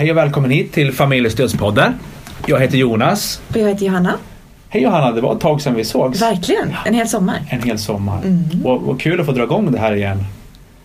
Hej 0.00 0.10
och 0.10 0.16
välkommen 0.16 0.50
hit 0.50 0.72
till 0.72 0.92
Familjestödspodden. 0.92 1.94
Jag 2.46 2.60
heter 2.60 2.78
Jonas. 2.78 3.42
Och 3.48 3.56
jag 3.56 3.68
heter 3.68 3.86
Johanna. 3.86 4.14
Hej 4.68 4.82
Johanna, 4.82 5.12
det 5.12 5.20
var 5.20 5.34
ett 5.34 5.40
tag 5.40 5.62
sedan 5.62 5.74
vi 5.74 5.84
sågs. 5.84 6.22
Verkligen, 6.22 6.74
en 6.86 6.94
hel 6.94 7.08
sommar. 7.08 7.36
En 7.50 7.62
hel 7.62 7.78
sommar. 7.78 8.22
Mm. 8.22 8.66
Och, 8.66 8.88
och 8.88 9.00
kul 9.00 9.20
att 9.20 9.26
få 9.26 9.32
dra 9.32 9.42
igång 9.42 9.72
det 9.72 9.78
här 9.78 9.94
igen. 9.94 10.24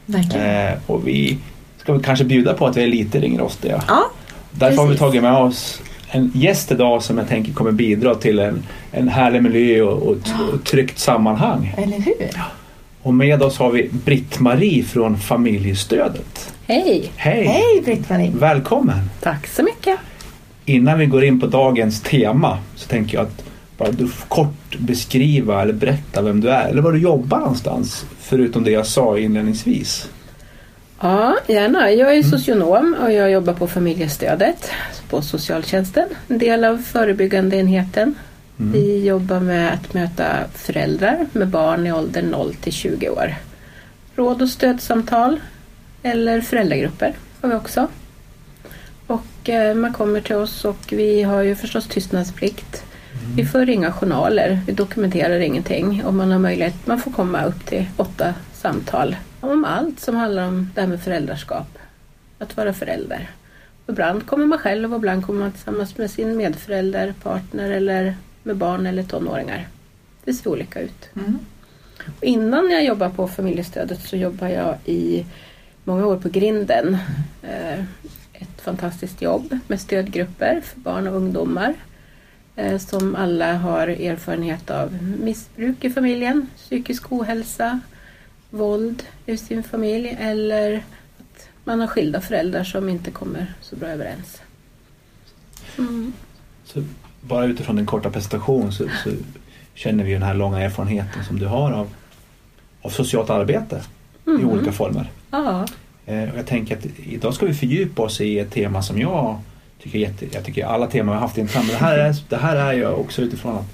Verkligen. 0.06 0.68
Eh, 0.68 0.74
och 0.88 1.08
vi 1.08 1.38
ska 1.78 1.94
väl 1.94 2.04
kanske 2.04 2.26
bjuda 2.26 2.54
på 2.54 2.66
att 2.68 2.78
vi 2.78 2.84
är 2.84 2.88
lite 2.88 3.20
ringrostiga. 3.20 3.84
Ja, 3.88 4.04
Därför 4.52 4.78
har 4.78 4.84
vi 4.84 4.88
precis. 4.90 5.00
tagit 5.00 5.22
med 5.22 5.38
oss 5.38 5.82
en 6.10 6.32
gäst 6.36 6.72
idag 6.72 7.04
som 7.04 7.18
jag 7.18 7.28
tänker 7.28 7.54
kommer 7.54 7.72
bidra 7.72 8.16
till 8.16 8.40
en, 8.40 8.64
en 8.92 9.08
härlig 9.08 9.44
miljö 9.44 9.82
och, 9.82 10.02
och, 10.02 10.18
och 10.54 10.64
tryggt 10.64 11.00
sammanhang. 11.00 11.76
eller 11.78 12.00
hur? 12.00 12.30
Och 13.04 13.14
med 13.14 13.42
oss 13.42 13.58
har 13.58 13.72
vi 13.72 13.90
Britt-Marie 13.92 14.84
från 14.84 15.18
Familjestödet. 15.18 16.54
Hej! 16.68 17.12
Hej! 17.16 17.46
Hej 17.46 17.82
Britt-Marie. 17.86 18.32
Välkommen! 18.36 19.10
Tack 19.22 19.48
så 19.48 19.64
mycket. 19.64 20.00
Innan 20.66 21.00
vi 21.00 21.06
går 21.06 21.24
in 21.24 21.40
på 21.40 21.48
dagens 21.48 22.02
tema 22.02 22.58
så 22.76 22.88
tänker 22.88 23.18
jag 23.18 23.28
att 23.28 23.44
bara 23.78 23.92
du 23.92 24.10
kort 24.28 24.78
beskriva 24.78 25.62
eller 25.62 25.74
berätta 25.74 26.22
vem 26.22 26.42
du 26.42 26.50
är 26.50 26.70
eller 26.70 26.82
var 26.82 26.92
du 26.92 27.00
jobbar 27.00 27.40
någonstans 27.40 28.06
förutom 28.20 28.64
det 28.64 28.72
jag 28.72 28.86
sa 28.86 29.18
inledningsvis. 29.20 30.10
Ja, 31.00 31.38
gärna. 31.48 31.92
Jag 31.92 32.18
är 32.18 32.24
socionom 32.24 32.96
och 33.04 33.12
jag 33.12 33.32
jobbar 33.32 33.54
på 33.54 33.68
familjestödet 33.68 34.72
på 35.10 35.22
socialtjänsten. 35.22 36.08
En 36.28 36.38
del 36.38 36.64
av 36.64 36.78
förebyggande 36.78 37.58
enheten. 37.58 38.16
Vi 38.58 39.06
jobbar 39.06 39.40
med 39.40 39.74
att 39.74 39.94
möta 39.94 40.48
föräldrar 40.54 41.28
med 41.32 41.48
barn 41.48 41.88
i 41.88 41.92
åldern 41.92 42.26
0 42.26 42.54
till 42.54 42.74
20 42.74 43.10
år. 43.10 43.36
Råd 44.16 44.42
och 44.42 44.50
stödsamtal 44.50 45.40
eller 46.04 46.42
föräldragrupper 46.42 47.14
har 47.42 47.50
vi 47.50 47.56
också. 47.56 47.88
Och 49.08 49.50
eh, 49.50 49.76
man 49.76 49.94
kommer 49.94 50.22
till 50.22 50.36
oss 50.36 50.66
och 50.66 50.86
vi 50.92 51.24
har 51.24 51.42
ju 51.42 51.56
förstås 51.56 51.88
tystnadsplikt. 51.88 52.84
Vi 53.36 53.46
för 53.46 53.70
inga 53.70 53.92
journaler, 53.92 54.62
vi 54.68 54.74
dokumenterar 54.74 55.40
ingenting 55.40 56.04
och 56.06 56.14
man 56.14 56.32
har 56.32 56.40
möjlighet, 56.40 56.88
man 56.88 57.00
får 57.00 57.12
komma 57.12 57.44
upp 57.44 57.66
till 57.66 57.86
åtta 57.98 58.34
samtal 58.54 59.16
om 59.40 59.66
allt 59.66 60.00
som 60.00 60.16
handlar 60.16 60.48
om 60.48 60.72
det 60.76 60.82
här 60.82 60.88
med 60.88 61.02
föräldraskap. 61.02 61.78
Att 62.40 62.58
vara 62.58 62.74
förälder. 62.74 63.30
Ibland 63.88 64.26
kommer 64.26 64.46
man 64.46 64.60
själv 64.60 64.94
och 64.94 64.98
ibland 64.98 65.26
kommer 65.26 65.40
man 65.40 65.52
tillsammans 65.52 65.98
med 65.98 66.12
sin 66.12 66.38
medförälder, 66.38 67.14
partner 67.24 67.72
eller 67.72 68.16
med 68.44 68.58
barn 68.58 68.86
eller 68.86 69.04
tonåringar. 69.04 69.68
Det 70.24 70.34
ser 70.34 70.50
olika 70.50 70.80
ut. 70.80 71.10
Mm. 71.16 71.40
Och 72.18 72.24
innan 72.24 72.72
jag 72.72 72.86
jobbar 72.86 73.10
på 73.10 73.28
familjestödet 73.28 74.02
så 74.02 74.16
jobbar 74.18 74.48
jag 74.48 74.78
i 74.86 75.26
många 75.84 76.06
år 76.06 76.18
på 76.18 76.30
Grinden. 76.30 76.98
Eh, 77.44 77.80
Ett 78.34 78.62
fantastiskt 78.62 79.22
jobb 79.22 79.60
med 79.68 79.82
stödgrupper 79.82 80.62
för 80.62 80.80
barn 80.80 81.08
och 81.08 81.16
ungdomar 81.16 81.74
eh, 82.56 82.78
som 82.78 83.16
alla 83.16 83.54
har 83.54 83.88
erfarenhet 83.88 84.70
av 84.70 85.04
missbruk 85.04 85.84
i 85.84 85.90
familjen, 85.90 86.48
psykisk 86.58 87.12
ohälsa, 87.12 87.80
våld 88.50 89.04
i 89.26 89.38
sin 89.38 89.64
familj 89.64 90.18
eller 90.20 90.84
att 91.18 91.50
man 91.64 91.80
har 91.80 91.88
skilda 91.88 92.22
föräldrar 92.22 92.64
som 92.64 92.90
inte 92.90 93.12
kommer 93.12 93.54
så 93.62 93.76
bra 93.76 93.90
överens. 93.90 94.42
Mm. 95.78 96.14
Så 96.66 96.84
bara 97.28 97.46
utifrån 97.46 97.76
din 97.76 97.86
korta 97.86 98.10
presentation 98.10 98.72
så, 98.72 98.84
så 99.04 99.10
känner 99.74 100.04
vi 100.04 100.14
den 100.14 100.24
här 100.24 100.34
långa 100.34 100.60
erfarenheten 100.62 101.24
som 101.26 101.40
du 101.40 101.46
har 101.46 101.72
av, 101.72 101.90
av 102.82 102.90
socialt 102.90 103.30
arbete 103.30 103.82
i 104.26 104.30
Mhm. 104.30 104.50
olika 104.50 104.72
former. 104.72 105.12
Ja, 105.32 105.66
Eh, 106.06 106.30
och 106.32 106.38
jag 106.38 106.46
tänker 106.48 106.78
att 106.78 106.86
idag 107.06 107.34
ska 107.34 107.46
vi 107.46 107.54
fördjupa 107.54 108.02
oss 108.04 108.22
i 108.22 108.40
ett 108.40 108.52
tema 108.52 108.82
som 108.84 109.00
jag 109.00 109.40
tycker 109.84 110.00
jätte, 110.00 110.26
jag 110.32 110.46
tycker 110.46 110.66
alla 110.66 110.88
teman 110.88 111.08
vi 111.08 111.14
har 111.14 111.22
haft 111.22 111.38
innan, 111.38 111.50
men 111.56 111.68
det 111.68 111.76
här 111.76 111.98
är, 111.98 112.16
det 112.30 112.38
här 112.38 112.56
är 112.56 112.74
jag 112.74 113.00
också 113.00 113.22
utifrån 113.22 113.56
att 113.58 113.66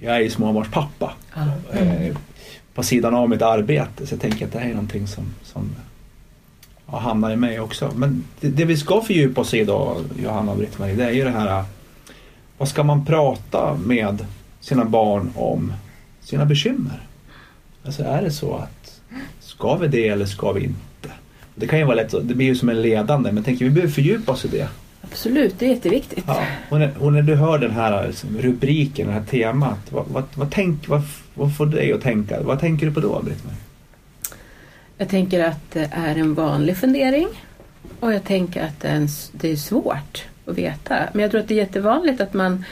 jag 0.00 0.16
är 0.16 0.20
ju 0.20 0.30
småbarnspappa 0.30 1.12
ja. 1.34 1.42
eh, 1.78 2.16
på 2.74 2.82
sidan 2.82 3.14
av 3.14 3.28
mitt 3.30 3.42
arbete 3.42 4.06
så 4.06 4.14
jag 4.14 4.20
tänker 4.20 4.46
att 4.46 4.52
det 4.52 4.58
här 4.58 4.66
är 4.70 4.74
någonting 4.74 5.06
som, 5.06 5.24
som 5.44 5.70
ja, 6.90 6.98
hamnar 6.98 7.30
i 7.30 7.36
mig 7.36 7.60
också. 7.60 7.92
Men 7.96 8.24
det, 8.40 8.48
det 8.48 8.64
vi 8.64 8.76
ska 8.76 9.00
fördjupa 9.00 9.40
oss 9.40 9.54
i 9.54 9.58
idag, 9.58 9.96
Johanna 10.22 10.52
och 10.52 10.58
Britt-Marie, 10.58 10.94
det 10.94 11.04
är 11.04 11.10
ju 11.12 11.24
det 11.24 11.30
här 11.30 11.64
vad 12.58 12.68
ska 12.68 12.82
man 12.82 13.04
prata 13.04 13.74
med 13.74 14.26
sina 14.60 14.84
barn 14.84 15.32
om 15.34 15.72
sina 16.20 16.44
bekymmer? 16.44 17.00
Alltså 17.84 18.02
är 18.02 18.22
det 18.22 18.30
så 18.30 18.54
att 18.54 19.00
ska 19.40 19.76
vi 19.76 19.88
det 19.88 20.08
eller 20.08 20.26
ska 20.26 20.52
vi 20.52 20.64
inte? 20.64 21.10
Det 21.54 21.66
kan 21.66 21.78
ju 21.78 21.84
vara 21.84 21.96
lätt, 21.96 22.14
det 22.22 22.34
blir 22.34 22.46
ju 22.46 22.54
som 22.54 22.68
en 22.68 22.82
ledande 22.82 23.32
men 23.32 23.44
tänker 23.44 23.64
vi 23.64 23.70
behöver 23.70 23.92
fördjupa 23.92 24.32
oss 24.32 24.44
i 24.44 24.48
det. 24.48 24.68
absolut. 25.02 25.58
Det 25.58 25.66
är 25.66 25.70
jätteviktigt. 25.70 26.24
Ja, 26.26 26.42
och, 26.70 26.78
när, 26.78 26.98
och 26.98 27.12
när 27.12 27.22
du 27.22 27.34
hör 27.34 27.58
den 27.58 27.70
här 27.70 28.06
liksom, 28.06 28.38
rubriken, 28.38 29.06
det 29.06 29.12
här 29.12 29.24
temat, 29.24 29.78
vad, 29.90 30.04
vad, 30.08 30.24
vad, 30.34 30.50
tänk, 30.50 30.88
vad, 30.88 31.02
vad 31.34 31.56
får 31.56 31.66
dig 31.66 31.92
att 31.92 32.00
tänka? 32.00 32.42
Vad 32.42 32.60
tänker 32.60 32.86
du 32.86 32.92
på 32.92 33.00
då, 33.00 33.22
Britt-Marie? 33.22 33.58
Jag 34.98 35.08
tänker 35.08 35.44
att 35.44 35.70
det 35.72 35.90
är 35.92 36.16
en 36.16 36.34
vanlig 36.34 36.76
fundering 36.76 37.28
och 38.00 38.12
jag 38.12 38.24
tänker 38.24 38.62
att 38.62 38.80
det 39.32 39.52
är 39.52 39.56
svårt 39.56 40.24
att 40.46 40.58
veta. 40.58 40.98
Men 41.12 41.22
jag 41.22 41.30
tror 41.30 41.40
att 41.40 41.48
det 41.48 41.54
är 41.54 41.58
jättevanligt 41.58 42.20
att 42.20 42.34
man, 42.34 42.64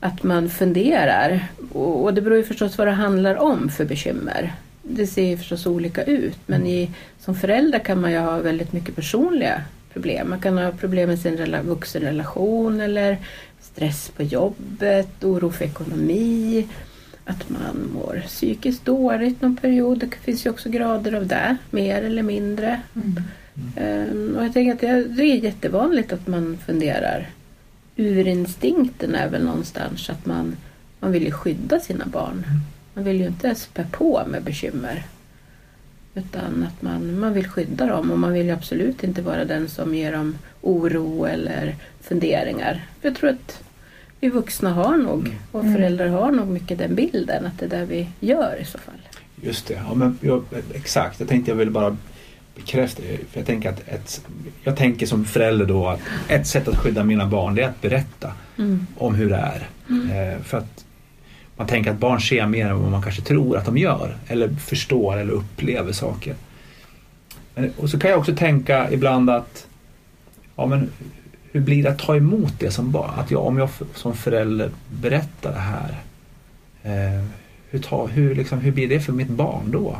att 0.00 0.22
man 0.22 0.50
funderar 0.50 1.48
och, 1.72 2.04
och 2.04 2.14
det 2.14 2.20
beror 2.20 2.36
ju 2.36 2.44
förstås 2.44 2.78
vad 2.78 2.86
det 2.86 2.92
handlar 2.92 3.36
om 3.36 3.68
för 3.68 3.84
bekymmer. 3.84 4.52
Det 4.82 5.06
ser 5.06 5.24
ju 5.24 5.36
förstås 5.36 5.66
olika 5.66 6.04
ut 6.04 6.38
men 6.46 6.66
i, 6.66 6.90
som 7.18 7.34
förälder 7.34 7.78
kan 7.78 8.00
man 8.00 8.12
ju 8.12 8.18
ha 8.18 8.38
väldigt 8.38 8.72
mycket 8.72 8.96
personliga 8.96 9.62
problem. 9.92 10.30
Man 10.30 10.40
kan 10.40 10.58
ha 10.58 10.72
problem 10.72 11.08
med 11.08 11.18
sin 11.18 11.36
rela, 11.36 11.62
vuxenrelation 11.62 12.80
eller 12.80 13.18
stress 13.60 14.10
på 14.16 14.22
jobbet, 14.22 15.24
oro 15.24 15.50
för 15.50 15.64
ekonomi, 15.64 16.68
att 17.24 17.48
man 17.50 17.90
mår 17.94 18.22
psykiskt 18.26 18.84
dåligt 18.84 19.42
någon 19.42 19.56
period. 19.56 19.98
Det 19.98 20.16
finns 20.22 20.46
ju 20.46 20.50
också 20.50 20.68
grader 20.68 21.12
av 21.12 21.26
det, 21.26 21.56
mer 21.70 22.02
eller 22.02 22.22
mindre. 22.22 22.80
Mm. 22.94 23.22
Ehm, 23.76 24.36
och 24.36 24.44
jag 24.44 24.52
tänker 24.52 24.74
att 24.74 24.80
det, 24.80 25.04
det 25.04 25.22
är 25.22 25.36
jättevanligt 25.36 26.12
att 26.12 26.26
man 26.26 26.58
funderar. 26.66 27.30
Urinstinkten 27.96 29.14
är 29.14 29.28
väl 29.28 29.44
någonstans 29.44 30.10
att 30.10 30.26
man, 30.26 30.56
man 31.00 31.12
vill 31.12 31.24
ju 31.24 31.30
skydda 31.30 31.80
sina 31.80 32.06
barn. 32.06 32.44
Man 32.94 33.04
vill 33.04 33.20
ju 33.20 33.26
inte 33.26 33.54
spä 33.54 33.86
på 33.92 34.22
med 34.26 34.42
bekymmer. 34.42 35.04
Utan 36.14 36.66
att 36.68 36.82
man, 36.82 37.18
man 37.18 37.32
vill 37.32 37.48
skydda 37.48 37.86
dem 37.86 38.10
och 38.10 38.18
man 38.18 38.32
vill 38.32 38.46
ju 38.46 38.52
absolut 38.52 39.04
inte 39.04 39.22
vara 39.22 39.44
den 39.44 39.68
som 39.68 39.94
ger 39.94 40.12
dem 40.12 40.38
oro 40.60 41.24
eller 41.24 41.76
funderingar. 42.00 42.84
För 43.00 43.08
Jag 43.08 43.16
tror 43.16 43.30
att 43.30 43.62
vi 44.20 44.28
vuxna 44.28 44.72
har 44.72 44.96
nog 44.96 45.36
och 45.52 45.60
Mm. 45.60 45.74
föräldrar 45.74 46.08
har 46.08 46.30
nog 46.32 46.48
mycket 46.48 46.78
den 46.78 46.94
bilden 46.94 47.46
att 47.46 47.58
det 47.58 47.64
är 47.64 47.68
det 47.68 47.84
vi 47.84 48.08
gör 48.20 48.58
i 48.60 48.64
så 48.64 48.78
fall. 48.78 48.94
Just 49.42 49.66
det, 49.66 49.74
ja, 49.74 49.94
men, 49.94 50.18
jag, 50.20 50.44
exakt. 50.74 51.20
Jag 51.20 51.28
tänkte 51.28 51.50
jag 51.50 51.56
ville 51.56 51.70
bara 51.70 51.96
bekräfta 52.54 53.02
det. 53.02 53.16
För 53.16 53.38
jag, 53.40 53.46
tänker 53.46 53.68
att 53.68 53.88
ett, 53.88 54.24
jag 54.62 54.76
tänker 54.76 55.06
som 55.06 55.24
förälder 55.24 55.66
då 55.66 55.88
att 55.88 56.00
ett 56.28 56.46
sätt 56.46 56.68
att 56.68 56.76
skydda 56.78 57.04
mina 57.04 57.26
barn 57.26 57.54
det 57.54 57.62
är 57.62 57.68
att 57.68 57.80
berätta 57.80 58.32
Mm. 58.58 58.86
om 58.96 59.14
hur 59.14 59.30
det 59.30 59.36
är. 59.36 59.68
Eh, 59.88 60.42
för 60.42 60.58
att 60.58 60.84
man 61.56 61.66
tänker 61.66 61.90
att 61.90 61.98
barn 61.98 62.20
ser 62.20 62.46
mer 62.46 62.66
än 62.66 62.82
vad 62.82 62.90
man 62.90 63.02
kanske 63.02 63.22
tror 63.22 63.56
att 63.56 63.64
de 63.66 63.76
gör. 63.78 64.16
Eller 64.26 64.48
förstår 64.48 65.16
eller 65.16 65.32
upplever 65.32 65.92
saker. 65.92 66.34
Men, 67.54 67.72
och 67.76 67.90
så 67.90 67.98
kan 67.98 68.10
jag 68.10 68.18
också 68.18 68.36
tänka 68.36 68.90
ibland 68.92 69.30
att 69.30 69.66
ja, 70.56 70.66
men, 70.66 70.90
hur 71.52 71.60
blir 71.60 71.82
det 71.82 71.90
att 71.90 71.98
ta 71.98 72.16
emot 72.16 72.52
det 72.58 72.70
som 72.70 72.90
barn? 72.92 73.10
Att 73.18 73.30
jag, 73.30 73.46
om 73.46 73.58
jag 73.58 73.68
som 73.94 74.14
förälder 74.16 74.70
berättar 75.00 75.52
det 75.52 75.58
här. 75.58 75.98
Eh, 76.82 77.24
hur, 77.70 77.78
ta, 77.78 78.06
hur, 78.06 78.34
liksom, 78.34 78.58
hur 78.58 78.72
blir 78.72 78.88
det 78.88 79.00
för 79.00 79.12
mitt 79.12 79.28
barn 79.30 79.70
då? 79.70 79.96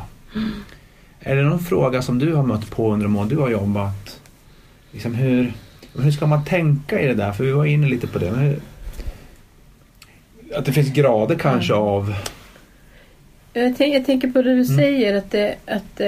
Är 1.20 1.36
det 1.36 1.42
någon 1.42 1.58
fråga 1.60 2.02
som 2.02 2.18
du 2.18 2.34
har 2.34 2.42
mött 2.42 2.70
på 2.70 2.92
under 2.92 3.04
de 3.04 3.16
år 3.16 3.24
du 3.24 3.36
har 3.36 3.50
jobbat? 3.50 4.20
Liksom 4.92 5.14
hur, 5.14 5.52
hur 6.02 6.10
ska 6.10 6.26
man 6.26 6.44
tänka 6.44 7.00
i 7.00 7.06
det 7.06 7.14
där? 7.14 7.32
För 7.32 7.44
vi 7.44 7.52
var 7.52 7.64
inne 7.64 7.88
lite 7.88 8.06
på 8.06 8.18
det. 8.18 8.30
Hur, 8.30 8.60
att 10.54 10.64
det 10.64 10.72
finns 10.72 10.92
grader 10.92 11.34
kanske 11.34 11.74
av... 11.74 12.14
Jag, 13.52 13.74
tänk, 13.78 13.94
jag 13.94 14.06
tänker 14.06 14.28
på 14.28 14.42
det 14.42 14.54
du 14.54 14.64
Mm. 14.64 14.76
säger 14.76 15.14
att, 15.14 15.30
det, 15.30 15.54
att, 15.66 16.00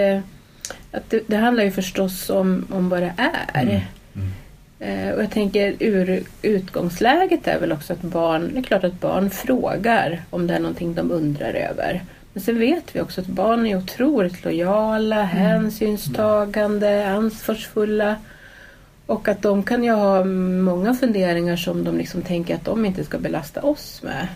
att 0.92 1.10
det, 1.10 1.22
det 1.26 1.37
handlar 1.37 1.64
ju 1.64 1.70
förstås 1.70 2.31
om, 2.31 2.66
om 2.70 2.88
vad 2.88 3.02
det 3.02 3.14
är. 3.16 3.62
Mm. 3.62 3.81
Mm. 4.14 5.08
Eh, 5.08 5.14
och 5.14 5.22
jag 5.22 5.31
tänker 5.31 5.75
ur 5.78 6.22
utgångsläget 6.42 7.48
är 7.48 7.60
väl 7.60 7.72
också 7.72 7.92
att 7.92 8.02
barn, 8.02 8.50
det 8.52 8.58
är 8.58 8.62
klart 8.62 8.84
att 8.84 9.00
barn 9.00 9.31
frågar 9.31 10.22
om 10.31 10.46
det 10.46 10.54
är 10.54 10.60
någonting 10.60 10.94
de 10.94 11.10
undrar 11.10 11.54
över. 11.54 12.02
Men 12.32 12.43
sen 12.43 12.58
vet 12.58 12.96
vi 12.96 13.00
också 13.00 13.20
att 13.20 13.26
barn 13.26 13.67
är 13.67 13.76
otroligt 13.76 14.44
lojala, 14.44 15.23
hänsynstagande, 15.23 17.08
ansvarsfulla. 17.11 18.17
Och 19.06 19.29
att 19.29 19.43
de 19.43 19.62
kan 19.62 19.84
ju 19.84 19.93
ha 19.93 20.25
många 20.25 20.94
funderingar 20.94 21.56
som 21.56 21.84
de 21.84 21.96
liksom 21.96 22.23
tänker 22.23 22.55
att 22.55 22.64
de 22.64 22.84
inte 22.84 23.05
ska 23.05 23.19
belasta 23.19 23.62
oss 23.62 24.02
med. 24.02 24.29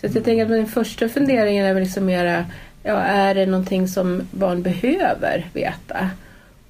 Så 0.00 0.06
jag 0.06 0.24
tänker 0.24 0.42
att 0.42 0.48
den 0.48 0.66
första 0.66 1.08
funderingen 1.08 1.66
är 1.66 1.74
väl 1.74 1.82
liksom 1.82 2.04
mera, 2.04 2.44
ja, 2.82 2.94
är 2.94 3.34
det 3.34 3.46
någonting 3.46 3.88
som 3.88 4.22
barn 4.30 4.62
behöver 4.62 5.50
veta? 5.52 6.10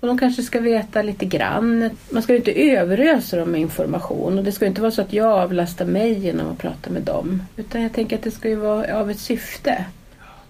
Och 0.00 0.06
Och 0.06 0.11
de 0.11 0.19
kanske 0.19 0.43
ska 0.43 0.61
veta 0.61 1.03
lite 1.03 1.25
grann. 1.25 1.91
Man 2.11 2.23
ska 2.23 2.32
ju 2.32 2.39
inte 2.39 2.53
överösa 2.53 3.37
dem 3.37 3.50
med 3.50 3.61
information 3.61 4.39
och 4.39 4.44
det 4.44 4.53
ska 4.53 4.65
ju 4.65 4.69
inte 4.69 4.81
vara 4.81 4.91
så 4.91 5.03
att 5.03 5.12
jag 5.12 5.27
avlastar 5.27 5.85
mig 5.85 6.12
genom 6.12 6.50
att 6.50 6.59
prata 6.59 6.91
med 6.91 7.03
dem. 7.03 7.43
Utan 7.56 7.82
jag 7.82 7.93
tänker 7.93 8.17
att 8.17 8.23
det 8.23 8.31
ska 8.31 8.49
ju 8.49 8.55
vara 8.55 8.99
av 8.99 9.11
ett 9.11 9.19
syfte. 9.19 9.85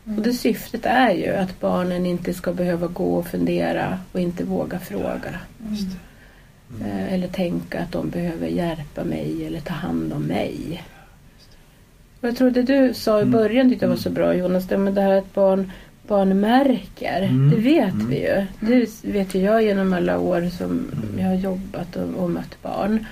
Och 0.06 0.22
det 0.22 0.32
syftet 0.32 0.86
är 0.86 1.10
ju 1.10 1.34
att 1.34 1.60
barnen 1.60 2.06
inte 2.06 2.34
ska 2.34 2.52
behöva 2.52 2.86
gå 2.86 3.16
och 3.16 3.26
fundera 3.26 3.98
och 4.12 4.20
inte 4.20 4.44
våga 4.44 4.78
fråga. 4.78 5.40
Mm. 6.80 6.90
Eller 7.08 7.28
tänka 7.28 7.80
att 7.80 7.92
de 7.92 8.10
behöver 8.10 8.46
hjälpa 8.46 9.04
mig 9.04 9.46
eller 9.46 9.60
ta 9.60 9.74
hand 9.74 10.12
om 10.12 10.22
mig. 10.22 10.82
Och 12.20 12.28
jag 12.28 12.36
tror 12.36 12.50
det 12.50 12.62
du 12.62 12.94
sa 12.94 13.18
i 13.18 13.22
mm. 13.22 13.32
början 13.32 13.70
tyckte 13.70 13.84
jag 13.84 13.90
var 13.90 13.96
så 13.96 14.10
bra 14.10 14.34
Jonas, 14.34 14.66
det, 14.66 14.78
med 14.78 14.94
det 14.94 15.00
här 15.00 15.18
att 15.18 15.34
barn, 15.34 15.72
barn 16.06 16.40
märker. 16.40 17.22
Mm. 17.22 17.50
Det 17.50 17.56
vet 17.56 17.94
mm. 17.94 18.08
vi 18.08 18.20
ju. 18.20 18.46
Det 18.60 19.04
vet 19.04 19.34
ju 19.34 19.40
jag 19.40 19.62
genom 19.62 19.92
alla 19.92 20.18
år 20.18 20.48
som 20.58 20.70
mm. 20.70 21.18
jag 21.18 21.26
har 21.26 21.34
jobbat 21.34 21.96
och, 21.96 22.14
och 22.14 22.30
mött 22.30 22.62
barn. 22.62 23.06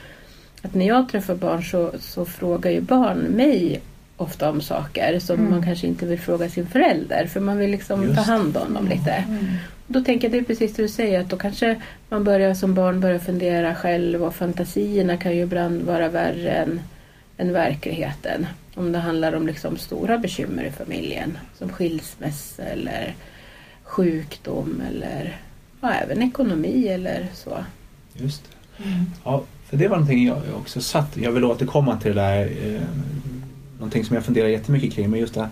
Att 0.63 0.75
när 0.75 0.87
jag 0.87 1.09
träffar 1.09 1.35
barn 1.35 1.63
så, 1.63 1.93
så 2.01 2.25
frågar 2.25 2.71
ju 2.71 2.81
barn 2.81 3.19
mig 3.19 3.81
ofta 4.17 4.51
om 4.51 4.61
saker 4.61 5.19
som 5.19 5.39
mm. 5.39 5.51
man 5.51 5.63
kanske 5.63 5.87
inte 5.87 6.07
vill 6.07 6.21
fråga 6.21 6.49
sin 6.49 6.67
förälder 6.67 7.27
för 7.27 7.41
man 7.41 7.59
vill 7.59 7.71
liksom 7.71 8.03
Just. 8.03 8.17
ta 8.17 8.23
hand 8.23 8.57
om 8.57 8.75
dem 8.75 8.89
lite. 8.89 9.11
Mm. 9.11 9.47
Då 9.87 10.01
tänker 10.01 10.25
jag 10.25 10.33
det 10.33 10.39
är 10.39 10.43
precis 10.43 10.75
det 10.75 10.83
du 10.83 10.89
säger 10.89 11.21
att 11.21 11.31
då 11.31 11.37
kanske 11.37 11.81
man 12.09 12.25
börjar 12.25 12.55
som 12.55 12.75
barn 12.75 13.01
börja 13.01 13.19
fundera 13.19 13.75
själv 13.75 14.25
och 14.25 14.35
fantasierna 14.35 15.17
kan 15.17 15.37
ju 15.37 15.43
ibland 15.43 15.83
vara 15.83 16.09
värre 16.09 16.51
än, 16.51 16.81
än 17.37 17.53
verkligheten. 17.53 18.47
Om 18.75 18.93
det 18.93 18.99
handlar 18.99 19.33
om 19.33 19.47
liksom 19.47 19.77
stora 19.77 20.19
bekymmer 20.19 20.65
i 20.65 20.71
familjen 20.71 21.39
som 21.59 21.69
skilsmässa 21.69 22.63
eller 22.63 23.15
sjukdom 23.83 24.83
eller 24.91 25.37
ja, 25.81 25.93
även 25.93 26.23
ekonomi 26.23 26.89
eller 26.89 27.27
så. 27.35 27.65
Just 28.13 28.45
det. 28.45 28.85
Mm. 28.85 29.05
Ja, 29.25 29.45
för 29.69 29.77
det 29.77 29.89
var 29.89 29.97
någonting 29.97 30.27
jag 30.27 30.39
också 30.57 30.81
satt, 30.81 31.17
jag 31.17 31.33
vill 31.33 31.45
återkomma 31.45 32.01
till 32.01 32.15
det 32.15 32.21
där 32.21 32.43
eh, 32.43 32.83
någonting 33.85 34.05
som 34.05 34.15
jag 34.15 34.25
funderar 34.25 34.49
jättemycket 34.49 34.93
kring. 34.93 35.11
Men 35.11 35.21
just 35.21 35.35
det 35.35 35.41
här, 35.41 35.51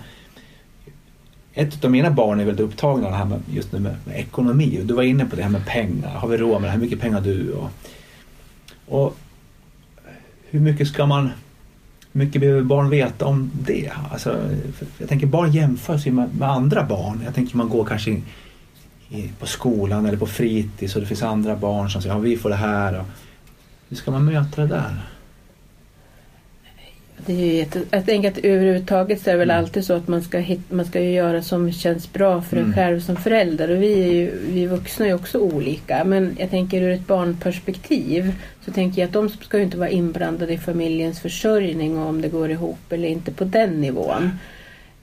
ett 1.55 1.85
av 1.85 1.91
mina 1.91 2.11
barn 2.11 2.41
är 2.41 2.45
väldigt 2.45 2.67
upptagna 2.67 3.09
det 3.09 3.15
här 3.15 3.25
med, 3.25 3.41
just 3.51 3.73
nu 3.73 3.79
med, 3.79 3.97
med, 4.05 4.17
ekonomi. 4.17 4.81
Du 4.85 4.95
var 4.95 5.03
inne 5.03 5.25
på 5.25 5.37
det 5.37 5.43
här 5.43 5.51
med 5.51 5.67
pengar. 5.67 6.15
Har 6.15 6.29
vi 6.29 6.37
råd 6.37 6.61
med 6.61 6.71
det? 6.71 6.73
Hur 6.73 6.81
mycket 6.81 7.01
pengar 7.01 7.15
har 7.15 7.25
du? 7.25 7.53
Och, 7.53 7.71
och 8.87 9.17
hur 10.51 10.61
mycket 10.61 10.89
ska 10.89 11.07
man 11.07 11.31
hur 12.13 12.19
mycket 12.19 12.41
behöver 12.41 12.63
barn 12.63 12.91
veta 12.91 13.27
om 13.27 13.51
det? 13.55 13.93
Alltså, 14.11 14.51
jag 14.99 15.09
tänker 15.09 15.27
barn 15.27 15.53
jämför 15.53 15.99
sig 15.99 16.13
med, 16.13 16.35
med 16.39 16.51
andra 16.51 16.85
barn. 16.85 17.23
Jag 17.25 17.35
tänker 17.35 17.57
man 17.57 17.69
går 17.69 17.85
kanske 17.85 18.11
in, 18.11 18.25
i, 19.09 19.31
på 19.39 19.47
skolan 19.47 20.07
eller 20.07 20.19
på 20.19 20.27
fritids 20.27 20.95
och 20.95 21.01
det 21.01 21.07
finns 21.07 21.23
andra 21.23 21.57
barn 21.57 21.91
som 21.91 22.03
säger 22.03 22.15
att 22.15 22.21
ja, 22.21 22.23
vi 22.23 22.37
får 22.37 22.51
det 22.51 22.57
här. 22.57 23.01
Och, 23.01 23.07
hur 23.89 23.97
ska 23.97 24.11
man 24.11 24.25
möta 24.25 24.61
det 24.61 24.67
där? 24.67 25.03
Det 27.27 27.33
är 27.33 27.57
jätte, 27.57 27.83
jag 27.91 28.07
tänker 28.07 28.31
att 28.31 28.39
överhuvudtaget 28.39 29.23
så 29.23 29.31
är 29.31 29.35
det 29.35 29.39
väl 29.39 29.51
mm. 29.51 29.65
alltid 29.65 29.85
så 29.85 29.95
att 29.95 30.09
man 30.09 30.23
ska, 30.23 30.39
hit, 30.39 30.61
man 30.69 30.85
ska 30.85 31.01
göra 31.01 31.43
som 31.43 31.73
känns 31.73 32.13
bra 32.13 32.43
för 32.43 32.57
mm. 32.57 32.69
en 32.69 32.75
själv 32.75 33.01
som 33.01 33.17
förälder. 33.17 33.71
Och 33.71 33.83
vi, 33.83 34.03
är 34.03 34.13
ju, 34.13 34.39
vi 34.49 34.67
vuxna 34.67 35.07
är 35.07 35.15
också 35.15 35.39
olika. 35.39 36.05
Men 36.05 36.37
jag 36.41 36.51
tänker 36.51 36.83
ur 36.83 36.91
ett 36.91 37.07
barnperspektiv 37.07 38.35
så 38.65 38.73
tänker 38.73 39.03
jag 39.03 39.07
att 39.07 39.13
de 39.13 39.29
ska 39.29 39.57
ju 39.57 39.65
inte 39.65 39.79
vara 39.79 39.91
inblandade 39.91 40.53
i 40.53 40.59
familjens 40.59 41.21
försörjning 41.21 41.99
och 41.99 42.09
om 42.09 42.21
det 42.21 42.29
går 42.29 42.51
ihop 42.51 42.93
eller 42.93 43.09
inte 43.09 43.33
på 43.33 43.45
den 43.45 43.81
nivån. 43.81 44.39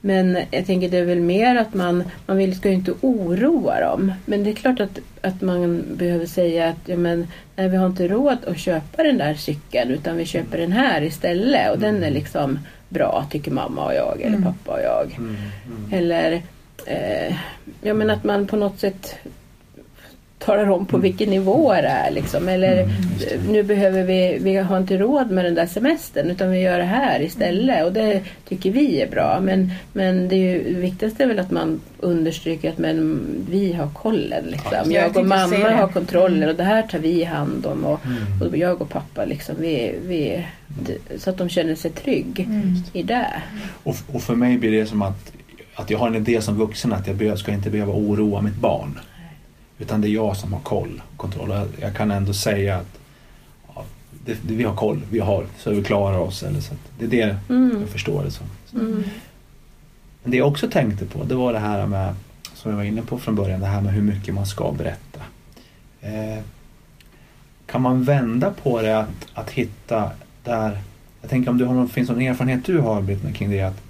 Men 0.02 0.38
jag 0.52 0.66
tänker 0.66 0.90
det 0.90 0.98
är 0.98 1.06
väl 1.06 1.22
mer 1.22 1.56
att 1.56 1.74
man, 1.74 2.04
man 2.26 2.38
vill, 2.38 2.56
ska 2.56 2.70
ju 2.70 2.76
inte 2.76 2.94
oroa 3.02 3.80
dem. 3.80 4.14
Men 4.26 4.44
det 4.44 4.50
är 4.50 4.56
klart 4.56 4.80
att, 4.80 5.00
att 5.22 5.42
man 5.42 5.84
behöver 5.98 6.26
säga 6.26 6.70
att 6.70 6.80
ja, 6.86 6.98
men, 6.98 7.28
nej, 7.56 7.70
vi 7.70 7.78
har 7.78 7.86
inte 7.86 8.08
råd 8.08 8.38
att 8.48 8.60
köpa 8.60 9.04
den 9.04 9.18
där 9.18 9.34
cykeln 9.34 9.92
utan 9.92 10.18
vi 10.18 10.26
köper 10.26 10.58
den 10.58 10.72
här 10.72 11.02
istället 11.02 11.70
och 11.70 11.78
mm. 11.78 11.94
den 11.94 12.04
är 12.04 12.12
liksom 12.12 12.60
bra 12.90 13.28
tycker 13.32 13.52
mamma 13.52 13.86
och 13.86 13.94
jag 13.94 14.22
eller 14.22 14.38
mm. 14.38 14.44
pappa 14.44 14.72
och 14.72 14.82
jag. 14.84 15.16
Mm. 15.18 15.38
mm. 15.68 15.94
Eller 15.94 16.42
eh, 16.86 17.36
ja, 17.82 17.94
men 17.94 18.10
att 18.10 18.24
man 18.24 18.48
på 18.48 18.56
något 18.56 18.80
sätt 18.80 19.16
talar 20.40 20.70
om 20.70 20.86
på 20.86 20.96
mm. 20.96 21.04
vilken 21.04 21.30
nivå 21.30 21.74
det 21.74 21.88
är. 21.88 22.12
Liksom. 22.12 22.48
Eller 22.48 22.84
mm, 22.84 22.94
nu 23.52 23.64
behöver 23.64 24.04
vi, 24.04 24.38
vi 24.42 24.56
har 24.56 24.78
inte 24.78 24.98
råd 24.98 25.32
med 25.32 25.46
den 25.46 25.56
där 25.56 25.66
semestern 25.66 26.30
utan 26.30 26.52
vi 26.52 26.60
gör 26.60 26.78
det 26.78 26.84
här 26.84 27.22
istället. 27.22 27.86
Och 27.86 27.94
det 27.94 28.24
tycker 28.48 28.72
vi 28.72 29.02
är 29.02 29.10
bra. 29.10 29.40
Men, 29.42 29.72
men 29.94 30.28
det, 30.28 30.36
ju, 30.36 30.74
det 30.74 30.80
viktigaste 30.80 31.24
är 31.24 31.28
väl 31.28 31.40
att 31.40 31.52
man 31.52 31.82
understryker 31.98 32.70
att 32.70 32.78
men, 32.78 33.22
vi 33.50 33.74
har 33.74 33.90
kollen. 33.94 34.46
Liksom. 34.46 34.72
Ja, 34.72 34.84
jag, 34.86 35.18
och 35.18 35.26
mamma 35.26 35.70
har 35.70 35.88
kontrollen 35.88 36.50
och 36.50 36.56
det 36.56 36.64
här 36.64 36.84
tar 36.84 37.00
vi 37.00 37.24
hand 37.24 37.66
om. 37.66 37.86
Och, 37.86 38.00
mm. 38.06 38.50
och 38.50 38.58
jag 38.58 38.82
och 38.82 38.90
pappa 38.90 39.26
liksom, 39.26 39.56
vi, 39.60 39.96
vi, 40.08 40.46
så 41.18 41.30
att 41.30 41.38
de 41.38 41.50
känner 41.50 41.76
sig 41.76 41.92
trygg 41.92 42.40
mm. 42.40 42.76
i 42.94 43.04
det. 43.04 43.28
Och, 43.84 43.96
och 44.14 44.22
för 44.22 44.36
mig 44.36 44.58
blir 44.58 44.72
det 44.72 44.86
som 44.86 45.02
att 45.02 45.32
att 45.76 45.90
jag 45.90 46.00
har 46.00 46.08
en 46.08 46.16
idé 46.16 46.42
som 46.42 46.58
vuxen 46.58 46.94
att 46.94 47.22
jag 47.22 47.40
ska 47.40 47.52
inte 47.52 47.70
behöva 47.70 47.94
oroa 47.94 48.42
mitt 48.42 48.56
barn. 48.56 49.00
Utan 49.80 50.02
det 50.02 50.08
är 50.08 50.12
jag 50.12 50.38
som 50.38 50.54
har 50.54 50.60
koll 50.60 51.02
kontroll. 51.18 51.68
Jag 51.80 51.96
kan 51.96 52.12
ändå 52.12 52.34
säga 52.34 52.78
att 52.78 53.00
ja, 53.76 53.84
det, 54.26 54.38
det, 54.42 54.54
vi 54.54 54.64
har 54.64 54.76
koll, 54.76 55.02
vi 55.12 55.20
har 55.20 55.46
så 55.58 55.72
vi 55.72 55.84
klarar 55.84 56.18
oss. 56.18 56.44
Eller 56.44 56.60
så 56.60 56.74
det 57.00 57.06
är 57.06 57.10
det 57.10 57.38
mm. 57.50 57.82
jag 57.82 57.90
förstår 57.90 58.24
det 58.24 58.32
som. 58.32 58.46
Mm. 58.74 59.04
Men 60.24 60.32
det 60.32 60.38
jag 60.38 60.48
också 60.48 60.70
tänkte 60.70 61.06
på 61.06 61.24
det 61.24 61.36
var 61.36 61.54
det 61.54 61.60
här 61.60 61.88
med, 61.88 62.16
som 62.54 62.72
jag 62.72 62.78
var 62.78 62.84
inne 62.84 63.02
på 63.02 63.20
från 63.20 63.36
början, 63.36 63.60
det 63.60 63.66
här 63.66 63.82
med 63.82 63.94
hur 63.94 64.02
mycket 64.02 64.34
man 64.34 64.46
ska 64.46 64.72
berätta. 64.72 65.20
Eh, 66.02 66.44
kan 67.66 67.82
man 67.82 68.04
vända 68.04 68.54
på 68.64 68.82
det 68.82 69.00
att, 69.00 69.28
att 69.34 69.50
hitta 69.50 70.12
där, 70.44 70.80
jag 71.22 71.30
tänker 71.30 71.52
om 71.52 71.58
du 71.58 71.66
har 71.66 71.74
någon, 71.74 71.90
finns 71.90 72.10
någon 72.10 72.22
erfarenhet 72.22 72.66
du 72.66 72.80
har 72.80 73.02
Britt, 73.02 73.36
kring 73.36 73.52
det 73.52 73.62
att, 73.62 73.82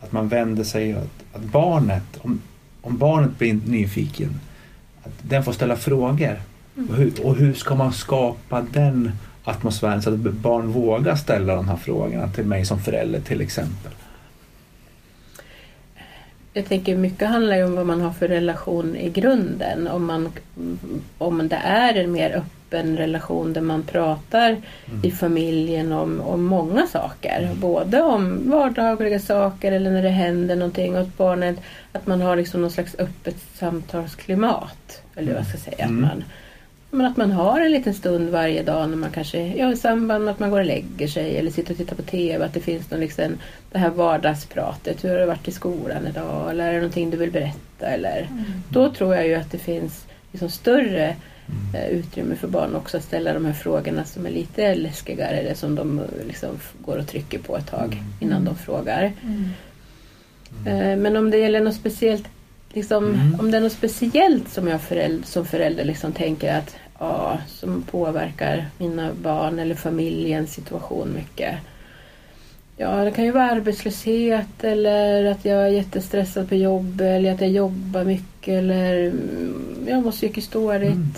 att 0.00 0.12
man 0.12 0.28
vänder 0.28 0.64
sig, 0.64 0.92
att, 0.92 1.24
att 1.32 1.42
barnet, 1.42 2.18
om, 2.18 2.40
om 2.80 2.98
barnet 2.98 3.38
blir 3.38 3.60
nyfiken 3.66 4.40
den 5.22 5.44
får 5.44 5.52
ställa 5.52 5.76
frågor. 5.76 6.40
Mm. 6.76 6.88
Och, 6.90 6.96
hur, 6.96 7.26
och 7.26 7.36
hur 7.36 7.54
ska 7.54 7.74
man 7.74 7.92
skapa 7.92 8.66
den 8.72 9.12
atmosfären 9.44 10.02
så 10.02 10.10
att 10.10 10.18
barn 10.18 10.68
vågar 10.68 11.16
ställa 11.16 11.54
de 11.54 11.68
här 11.68 11.76
frågorna 11.76 12.28
till 12.28 12.44
mig 12.44 12.64
som 12.64 12.80
förälder 12.80 13.20
till 13.20 13.40
exempel? 13.40 13.92
Jag 16.52 16.66
tänker 16.66 16.96
mycket 16.96 17.28
handlar 17.28 17.56
ju 17.56 17.64
om 17.64 17.74
vad 17.74 17.86
man 17.86 18.00
har 18.00 18.12
för 18.12 18.28
relation 18.28 18.96
i 18.96 19.10
grunden. 19.10 19.88
Om, 19.88 20.06
man, 20.06 20.32
om 21.18 21.48
det 21.48 21.56
är 21.56 21.94
en 21.94 22.12
mer 22.12 22.30
öppen 22.30 22.55
relation 22.70 23.52
där 23.52 23.60
man 23.60 23.82
pratar 23.82 24.48
mm. 24.50 25.00
i 25.02 25.10
familjen 25.10 25.92
om, 25.92 26.20
om 26.20 26.44
många 26.44 26.86
saker. 26.86 27.38
Mm. 27.42 27.60
Både 27.60 28.02
om 28.02 28.50
vardagliga 28.50 29.20
saker 29.20 29.72
eller 29.72 29.90
när 29.90 30.02
det 30.02 30.08
händer 30.08 30.56
någonting 30.56 30.98
åt 30.98 31.16
barnet. 31.16 31.56
Att 31.92 32.06
man 32.06 32.20
har 32.20 32.36
liksom 32.36 32.60
någon 32.60 32.70
slags 32.70 32.96
öppet 32.98 33.36
samtalsklimat. 33.54 35.02
Eller 35.16 35.32
vad 35.32 35.40
jag 35.40 35.48
ska 35.48 35.58
säga. 35.58 35.84
Mm. 35.84 36.04
Att, 36.04 36.10
man, 36.10 36.24
men 36.90 37.06
att 37.06 37.16
man 37.16 37.32
har 37.32 37.60
en 37.60 37.72
liten 37.72 37.94
stund 37.94 38.28
varje 38.30 38.62
dag 38.62 38.90
när 38.90 38.96
man 38.96 39.10
kanske, 39.10 39.46
ja, 39.46 39.72
i 39.72 39.76
samband 39.76 40.24
med 40.24 40.32
att 40.32 40.40
man 40.40 40.50
går 40.50 40.60
och 40.60 40.66
lägger 40.66 41.08
sig 41.08 41.38
eller 41.38 41.50
sitter 41.50 41.72
och 41.72 41.78
tittar 41.78 41.96
på 41.96 42.02
TV. 42.02 42.44
Att 42.44 42.54
det 42.54 42.60
finns 42.60 42.90
någon 42.90 43.00
liksom, 43.00 43.38
det 43.72 43.78
här 43.78 43.90
vardagspratet. 43.90 45.04
Hur 45.04 45.10
har 45.10 45.18
du 45.18 45.26
varit 45.26 45.48
i 45.48 45.52
skolan 45.52 46.06
idag? 46.06 46.50
Eller 46.50 46.68
är 46.68 46.72
det 46.72 46.78
någonting 46.78 47.10
du 47.10 47.16
vill 47.16 47.32
berätta? 47.32 47.86
Eller, 47.86 48.18
mm. 48.18 48.44
Då 48.68 48.92
tror 48.92 49.14
jag 49.14 49.26
ju 49.26 49.34
att 49.34 49.52
det 49.52 49.58
finns 49.58 50.06
liksom 50.32 50.50
större 50.50 51.16
Mm. 51.48 51.84
Eh, 51.84 51.98
utrymme 51.98 52.36
för 52.36 52.48
barn 52.48 52.74
också 52.74 52.96
att 52.96 53.04
ställa 53.04 53.32
de 53.32 53.44
här 53.44 53.52
frågorna 53.52 54.04
som 54.04 54.26
är 54.26 54.30
lite 54.30 54.74
läskigare 54.74 55.36
eller 55.36 55.54
som 55.54 55.74
de 55.74 56.02
liksom 56.28 56.50
går 56.84 56.98
och 56.98 57.06
trycker 57.06 57.38
på 57.38 57.56
ett 57.56 57.66
tag 57.66 57.92
mm. 57.92 58.04
innan 58.20 58.44
de 58.44 58.56
frågar. 58.56 59.12
Mm. 59.22 59.50
Eh, 60.66 60.96
men 61.02 61.16
om 61.16 61.30
det 61.30 61.38
gäller 61.38 61.60
något 61.60 61.74
speciellt 61.74 62.28
Liksom, 62.76 63.04
mm. 63.04 63.40
Om 63.40 63.50
det 63.50 63.56
är 63.56 63.60
något 63.60 63.72
speciellt 63.72 64.48
som 64.48 64.68
jag 64.68 64.80
förälder, 64.80 65.26
som 65.26 65.46
förälder 65.46 65.84
liksom 65.84 66.12
tänker 66.12 66.58
att 66.58 66.76
ja, 66.98 67.38
som 67.48 67.82
påverkar 67.82 68.66
mina 68.78 69.10
barn 69.22 69.58
eller 69.58 69.74
familjens 69.74 70.52
situation 70.52 71.12
mycket. 71.14 71.54
Ja, 72.76 73.04
det 73.04 73.10
kan 73.10 73.24
ju 73.24 73.30
vara 73.30 73.50
arbetslöshet 73.50 74.64
eller 74.64 75.24
att 75.24 75.44
jag 75.44 75.62
är 75.62 75.68
jättestressad 75.68 76.48
på 76.48 76.54
jobbet 76.54 77.06
eller 77.06 77.32
att 77.32 77.40
jag 77.40 77.50
jobbar 77.50 78.04
mycket 78.04 78.54
eller 78.54 79.06
mm, 79.06 79.86
jag 79.88 80.02
mår 80.04 80.12
psykiskt 80.12 80.52
dåligt. 80.52 80.90
Mm. 80.90 81.14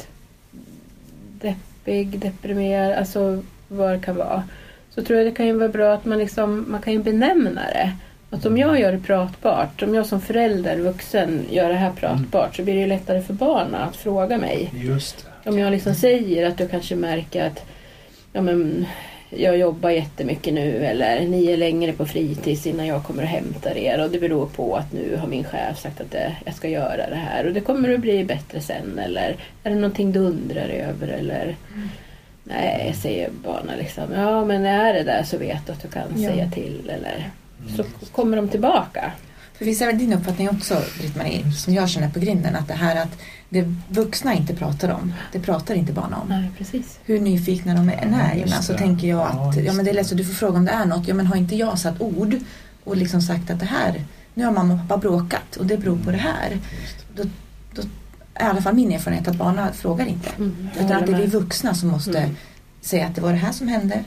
Deppig, 1.40 2.18
deprimerad, 2.18 2.98
alltså 2.98 3.42
vad 3.68 3.90
det 3.90 4.00
kan 4.00 4.16
vara. 4.16 4.42
Så 4.90 5.02
tror 5.02 5.18
jag 5.18 5.26
det 5.26 5.32
kan 5.32 5.46
ju 5.46 5.52
vara 5.52 5.68
bra 5.68 5.92
att 5.92 6.04
man 6.04 6.18
liksom, 6.18 6.64
man 6.68 6.82
kan 6.82 6.92
ju 6.92 7.02
benämna 7.02 7.60
det. 7.60 7.92
Att 8.30 8.46
om 8.46 8.58
jag 8.58 8.80
gör 8.80 8.92
det 8.92 8.98
pratbart, 8.98 9.82
om 9.82 9.94
jag 9.94 10.06
som 10.06 10.20
förälder, 10.20 10.78
vuxen, 10.78 11.46
gör 11.50 11.68
det 11.68 11.74
här 11.74 11.92
pratbart 11.92 12.44
mm. 12.44 12.52
så 12.52 12.62
blir 12.62 12.74
det 12.74 12.86
lättare 12.86 13.22
för 13.22 13.34
barnen 13.34 13.74
att 13.74 13.96
fråga 13.96 14.38
mig. 14.38 14.70
Om 15.44 15.58
jag 15.58 15.70
liksom 15.70 15.94
säger 15.94 16.46
att 16.46 16.58
du 16.58 16.68
kanske 16.68 16.94
märker 16.94 17.46
att 17.46 17.64
ja, 18.32 18.40
men, 18.40 18.86
jag 19.30 19.58
jobbar 19.58 19.90
jättemycket 19.90 20.54
nu 20.54 20.84
eller 20.84 21.20
ni 21.26 21.46
är 21.50 21.56
längre 21.56 21.92
på 21.92 22.06
fritids 22.06 22.66
innan 22.66 22.86
jag 22.86 23.04
kommer 23.04 23.22
och 23.22 23.28
hämtar 23.28 23.76
er 23.76 24.04
och 24.04 24.10
det 24.10 24.18
beror 24.18 24.46
på 24.46 24.76
att 24.76 24.92
nu 24.92 25.16
har 25.16 25.26
min 25.28 25.44
chef 25.44 25.78
sagt 25.78 26.00
att 26.00 26.10
det, 26.10 26.36
jag 26.44 26.54
ska 26.54 26.68
göra 26.68 27.10
det 27.10 27.16
här 27.16 27.46
och 27.46 27.52
det 27.52 27.60
kommer 27.60 27.94
att 27.94 28.00
bli 28.00 28.24
bättre 28.24 28.60
sen 28.60 28.98
eller 28.98 29.36
är 29.62 29.70
det 29.70 29.74
någonting 29.76 30.12
du 30.12 30.18
undrar 30.20 30.68
över 30.68 31.08
eller 31.08 31.56
Mm. 31.74 31.88
Nej, 32.44 32.94
säger 33.02 33.30
barnen 33.44 33.78
liksom. 33.78 34.04
Ja, 34.14 34.44
men 34.44 34.66
är 34.66 34.94
det 34.94 35.02
där 35.02 35.22
så 35.22 35.38
vet 35.38 35.66
du 35.66 35.72
att 35.72 35.82
du 35.82 35.88
kan 35.88 36.02
Ja. 36.16 36.30
säga 36.30 36.50
till 36.50 36.90
eller 36.94 37.30
så 37.76 37.84
kommer 38.12 38.36
de 38.36 38.48
tillbaka. 38.48 39.12
För 39.58 39.64
visst 39.64 39.82
är 39.82 39.86
väl 39.86 39.98
din 39.98 40.12
uppfattning 40.12 40.50
också, 40.50 40.82
Britt-Marie, 41.00 41.52
som 41.52 41.74
jag 41.74 41.88
känner 41.88 42.10
på 42.10 42.18
grinden, 42.20 42.56
att 42.56 42.68
det 42.68 42.74
här 42.74 42.96
att 42.96 43.18
det 43.48 43.74
vuxna 43.88 44.34
inte 44.34 44.54
pratar 44.54 44.88
om, 44.88 45.14
det 45.32 45.40
pratar 45.40 45.74
inte 45.74 45.92
barn 45.92 46.12
om. 46.14 46.28
Nej, 46.28 46.50
precis. 46.58 46.98
Hur 47.04 47.20
nyfikna 47.20 47.74
de 47.74 47.88
än 47.88 48.14
är. 48.14 48.44
Ja, 48.46 48.62
så 48.62 48.72
det. 48.72 48.78
tänker 48.78 49.08
jag 49.08 49.18
Ja, 49.18 49.48
att 49.48 49.56
just 49.56 49.66
ja, 49.66 49.72
men 49.72 49.84
det 49.84 49.90
är 49.90 49.94
lätt 49.94 50.06
så 50.06 50.14
du 50.14 50.24
får 50.24 50.34
fråga 50.34 50.58
om 50.58 50.64
det 50.64 50.70
är 50.72 50.84
något. 50.86 51.08
Ja, 51.08 51.14
men 51.14 51.26
har 51.26 51.36
inte 51.36 51.56
jag 51.56 51.78
satt 51.78 52.00
ord 52.00 52.36
och 52.84 52.96
liksom 52.96 53.22
sagt 53.22 53.50
att 53.50 53.60
det 53.60 53.66
här, 53.66 54.04
nu 54.34 54.44
har 54.44 54.52
mamma 54.52 54.74
och 54.74 54.80
pappa 54.80 54.96
bråkat 55.00 55.56
och 55.56 55.66
det 55.66 55.76
beror 55.76 55.98
på 55.98 56.10
det 56.10 56.16
här. 56.18 56.58
Då, 57.16 57.22
då 57.74 57.82
är 58.34 58.46
i 58.46 58.48
alla 58.50 58.62
fall 58.62 58.74
min 58.74 58.92
erfarenhet 58.92 59.28
att 59.28 59.36
barnen 59.36 59.72
frågar 59.72 60.06
inte. 60.06 60.30
Mm, 60.38 60.68
Utan 60.80 60.92
att 60.92 61.06
det 61.06 61.12
är 61.12 61.16
vi 61.20 61.26
vuxna 61.26 61.74
som 61.74 61.88
måste 61.88 62.18
Mm. 62.18 62.36
säga 62.80 63.06
att 63.06 63.14
det 63.14 63.20
var 63.20 63.30
det 63.32 63.38
här 63.38 63.52
som 63.52 63.68
hände 63.68 64.04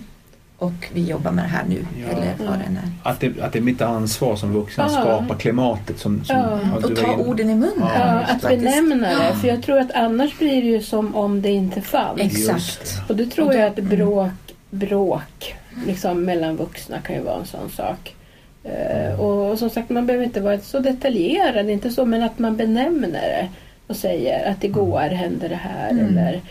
och 0.61 0.89
vi 0.93 1.03
jobbar 1.05 1.31
med 1.31 1.43
det 1.43 1.47
här 1.47 1.63
nu. 1.69 1.85
Ja. 2.01 2.07
Eller 2.17 2.33
vad 2.49 2.57
är. 2.59 2.69
Att 3.03 3.19
det, 3.19 3.41
att 3.41 3.53
det 3.53 3.59
är 3.59 3.63
mitt 3.63 3.81
ansvar 3.81 4.35
som 4.35 4.53
vuxen 4.53 4.85
att 4.85 4.91
Ja. 4.93 5.01
skapa 5.01 5.35
klimatet 5.35 5.99
som... 5.99 6.23
som 6.25 6.35
Ja. 6.37 6.59
Och 6.75 6.81
ta 6.95 7.07
inne- 7.13 7.27
orden 7.27 7.49
i 7.49 7.55
munnen. 7.55 7.71
Ja, 7.79 7.91
Ja, 7.97 8.21
just 8.33 8.45
att 8.45 8.49
benämna 8.51 9.07
det. 9.09 9.35
För 9.41 9.47
jag 9.47 9.63
tror 9.63 9.77
att 9.79 9.91
annars 9.91 10.37
blir 10.37 10.61
det 10.61 10.67
ju 10.67 10.81
som 10.81 11.15
om 11.15 11.41
det 11.41 11.49
inte 11.49 11.81
fanns. 11.81 12.21
Exakt. 12.21 13.09
Och 13.09 13.15
det 13.15 13.25
tror 13.25 13.45
Och 13.45 13.51
då- 13.51 13.57
jag 13.59 13.67
att 13.67 13.75
bråk, 13.83 14.31
bråk 14.69 15.55
liksom 15.87 16.23
mellan 16.23 16.55
vuxna 16.55 16.97
kan 17.01 17.15
ju 17.15 17.21
vara 17.21 17.39
en 17.39 17.45
sån 17.45 17.69
sak. 17.69 18.15
Eh, 18.63 19.19
och, 19.19 19.51
och 19.51 19.59
som 19.59 19.69
sagt, 19.69 19.89
man 19.89 20.05
behöver 20.05 20.25
inte 20.25 20.41
vara 20.41 20.59
så 20.59 20.79
detaljerad, 20.79 21.69
inte 21.69 21.89
så, 21.89 22.05
men 22.05 22.23
att 22.23 22.39
man 22.39 22.57
benämner 22.57 23.09
det 23.21 23.47
och 23.87 23.95
säger 23.95 24.51
att 24.51 24.63
igår 24.63 24.99
hände 24.99 25.47
det 25.47 25.55
här 25.63 25.89
Mm. 25.89 26.17
eller 26.17 26.41